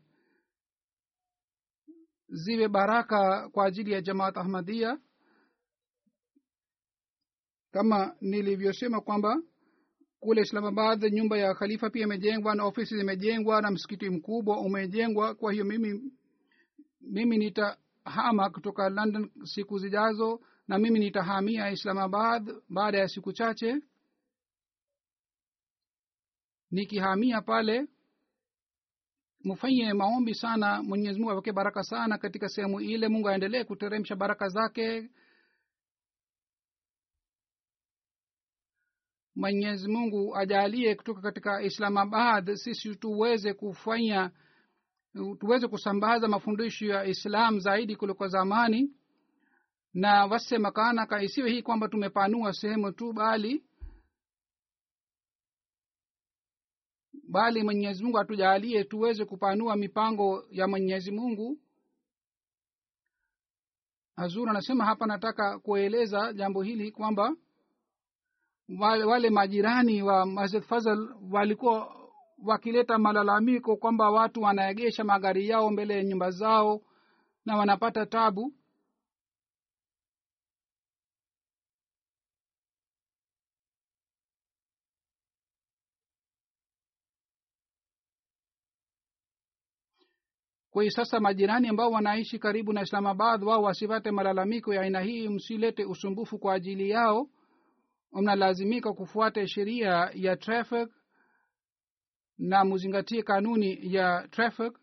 ziwe 2.35 2.69
baraka 2.69 3.49
kwa 3.49 3.67
ajili 3.67 3.93
ya 3.93 4.01
jamaat 4.01 4.37
ahmadia 4.37 4.99
kama 7.71 8.17
nilivyosema 8.21 9.01
kwamba 9.01 9.43
kule 10.21 10.43
islamabad 10.43 11.05
nyumba 11.13 11.39
ya 11.39 11.55
khalifa 11.55 11.91
pia 11.91 12.03
imejengwa 12.03 12.55
na 12.55 12.65
ofisi 12.65 12.97
zimejengwa 12.97 13.63
na 13.63 13.71
msikiti 13.71 14.11
mkubwa 14.11 14.61
umejengwa. 14.61 15.35
Kwa 15.35 15.53
hiyo 15.53 15.65
mimi 15.65 16.13
mimi 17.01 17.39
nitahama 17.39 18.51
kutoka 18.51 18.89
london 18.89 19.31
siku 19.45 19.79
zijazo 19.79 20.41
na 20.69 20.79
mimi 20.79 20.99
nitahamia 20.99 21.71
islamabad 21.71 22.55
baada 22.69 22.99
ya 22.99 23.09
siku 23.09 23.33
chache. 23.33 23.81
Nikihamia 26.71 27.41
pale 27.43 27.87
mfanye 29.45 29.93
maombi 29.93 30.35
sana 30.35 30.83
mwenyezi 30.83 31.19
mungu 31.19 31.31
aweke 31.33 31.53
baraka 31.53 31.83
sana 31.83 32.19
katika 32.19 32.49
sehemu 32.49 32.81
ile 32.81 33.09
mungu 33.09 33.29
aendelee 33.29 33.65
kuteremsha 33.65 34.17
baraka 34.17 34.49
zake. 34.49 35.11
Mwenyezi 39.37 39.89
mungu 39.89 40.37
ajalie 40.37 40.95
kutoka 40.95 41.21
katika 41.21 41.63
islamabad 41.63 42.55
sisi 42.55 42.97
tuweze 42.97 43.55
kufanya 43.55 44.31
tuweze 45.41 45.69
kusambaza 45.69 46.29
mafundisho 46.29 46.87
ya 46.87 47.05
islam 47.05 47.61
zaidi 47.61 47.97
kuliko 47.97 48.29
zamani. 48.29 48.91
Na 49.95 50.27
wase 50.27 50.59
makanaka 50.59 51.23
isiwe 51.23 51.51
hii 51.51 51.63
kwamba 51.63 51.89
tumepanua 51.89 52.53
sehemu 52.53 52.93
tu 52.93 53.13
bali 53.13 53.65
bali 57.35 57.63
mwenyezi 57.63 58.05
mungu 58.05 58.19
atujalie 58.19 58.85
tuweze 58.85 59.25
kupanua 59.25 59.77
mipango 59.77 60.45
ya 60.51 60.69
mwenyezi 60.69 61.11
mungu. 61.11 61.59
Azur 64.17 64.49
anasema 64.51 64.85
hapa 64.85 65.07
nataka 65.07 65.59
kueleza 65.59 66.33
jambo 66.33 66.63
hili 66.63 66.91
kwamba 66.93 67.37
wale, 68.81 69.05
wale 69.05 69.31
majirani 69.31 70.03
wa 70.03 70.27
masjid 70.27 70.63
fazal 70.63 71.15
walikuwa 71.31 71.97
wakileta 72.45 72.99
malalamiko 72.99 73.77
kwamba 73.77 74.11
watu 74.11 74.43
wanaegesha 74.43 75.05
magari 75.05 75.49
yao 75.49 75.71
mbele 75.71 75.95
ya 75.95 76.05
nyumba 76.05 76.31
zao 76.31 76.81
na 77.45 77.57
wanapata 77.57 78.07
tabu 78.07 78.53
kwa 90.75 90.83
hiyo 90.83 90.91
sasa 90.93 91.21
majirani 91.21 91.69
ambao 91.69 91.91
wanaishi 91.91 92.39
karibu 92.39 92.73
na 92.73 92.83
islamabad 92.83 93.45
wao 93.45 93.63
wasipate 93.63 94.11
malalamiko 94.11 94.75
ya 94.75 94.81
aina 94.83 95.01
hii 95.01 95.29
msilete 95.29 95.85
usumbufu 95.85 96.39
kwa 96.39 96.55
ajili 96.55 96.91
yao. 96.91 97.29
Mnalazimika 98.13 98.93
kufuata 98.93 99.47
sheria 99.49 100.11
ya 100.15 100.37
traffic 100.37 100.89
na 102.39 102.65
muzingatie 102.65 103.23
kanuni 103.23 103.95
ya 103.95 104.29
traffic. 104.31 104.79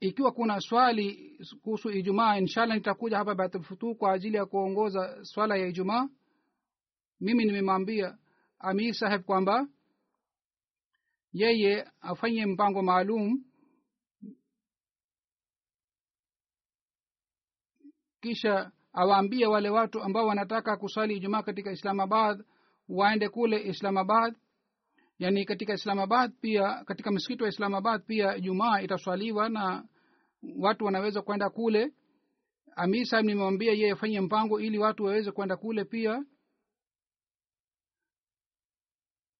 Ikiwa 0.00 0.32
kuna 0.32 0.60
swali 0.60 1.38
kuhusu 1.62 1.90
ijumaa 1.90 2.36
inshallah 2.38 2.76
nitakuja 2.76 3.16
hapa 3.18 3.34
batfutu 3.34 3.94
kwa 3.94 4.12
ajili 4.12 4.36
ya 4.36 4.46
kuongoza 4.46 5.24
swala 5.24 5.56
ya 5.56 5.66
ijumaa. 5.66 6.08
Mimi 7.20 7.44
nimemwambia 7.44 8.18
amir 8.58 8.94
saheb 8.94 9.22
kwamba 9.22 9.68
yeye 11.34 11.84
afanye 12.00 12.46
mpango 12.46 12.82
maalum 12.82 13.44
kisha 18.20 18.72
awaambie 18.92 19.46
wale 19.46 19.68
watu 19.70 20.02
ambao 20.02 20.26
wanataka 20.26 20.76
kusali 20.76 21.16
ijumaa 21.16 21.42
katika 21.42 21.72
islamabad 21.72 22.44
waende 22.88 23.28
kule 23.28 23.62
islamabad. 23.68 24.34
Yani 25.18 25.44
katika 25.44 25.74
islamabad 25.74 26.32
pia 26.40 26.84
katika 26.84 27.10
msikiti 27.10 27.42
wa 27.42 27.48
islamabad 27.48 28.04
pia 28.06 28.38
jumaa 28.40 28.80
itaswaliwa 28.80 29.48
na 29.48 29.88
watu 30.58 30.84
wanaweza 30.84 31.22
kwenda 31.22 31.50
kule. 31.50 31.92
Amir 32.76 33.06
sahib 33.06 33.62
yeye 33.62 33.90
afanye 33.90 34.20
mpango 34.20 34.60
ili 34.60 34.78
watu 34.78 35.04
waweze 35.04 35.32
kwenda 35.32 35.56
kule 35.56 35.84
pia. 35.84 36.24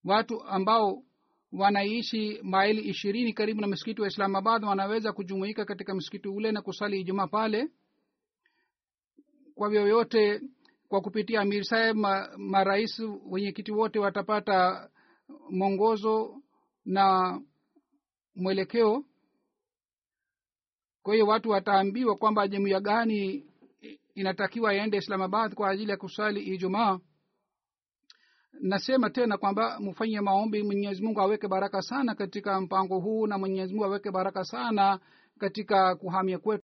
Watu 0.05 0.42
ambao 0.42 1.03
wanaishi 1.59 2.40
maili 2.42 2.82
ishirini 2.82 3.32
karibu 3.32 3.61
na 3.61 3.66
msikiti 3.66 4.00
wa 4.00 4.09
islamabad 4.09 4.64
wanaweza 4.64 5.12
kujumuika 5.12 5.64
katika 5.64 5.94
msikiti 5.94 6.28
ule 6.28 6.52
na 6.52 6.62
kusali 6.62 7.00
ijumaa 7.00 7.26
pale 7.26 7.68
kwa 9.55 9.68
vyoyote 9.70 10.40
kwa 10.88 11.00
kupitia 11.00 11.40
amir 11.40 11.64
saheb 11.64 11.96
ma, 11.96 12.28
marais 12.36 13.02
wenyekiti 13.26 13.72
wote 13.72 13.98
watapata 13.98 14.88
mwongozo 15.50 16.42
na 16.84 17.40
mwelekeo. 18.36 19.05
Kwa 21.02 21.14
hiyo 21.14 21.26
watu 21.26 21.50
wataambiwa 21.50 22.16
kwamba 22.16 22.48
jumuiya 22.48 22.80
gani 22.80 23.46
inatakiwa 24.14 24.74
iende 24.74 24.96
islamabad 24.96 25.55
kwa 25.55 25.70
ajili 25.70 25.90
ya 25.90 25.96
kusali 25.96 26.40
ijumaa 26.40 26.98
nasema 28.61 29.11
tena 29.11 29.38
kwamba 29.38 29.80
mfanye 29.80 30.20
maombi 30.20 30.62
mwenyezi 30.62 31.02
mungu 31.02 31.20
aweke 31.20 31.48
baraka 31.48 31.82
sana 31.82 32.14
katika 32.14 32.61
mpango 32.61 32.98
huu 32.98 33.26
na 33.26 33.38
mwenyezi 33.38 33.72
mungu 33.72 33.84
aweke 33.84 34.11
baraka 34.11 34.44
sana 34.44 34.98
katika 35.38 35.96
kuhamia 35.96 36.38
kwetu 36.38 36.63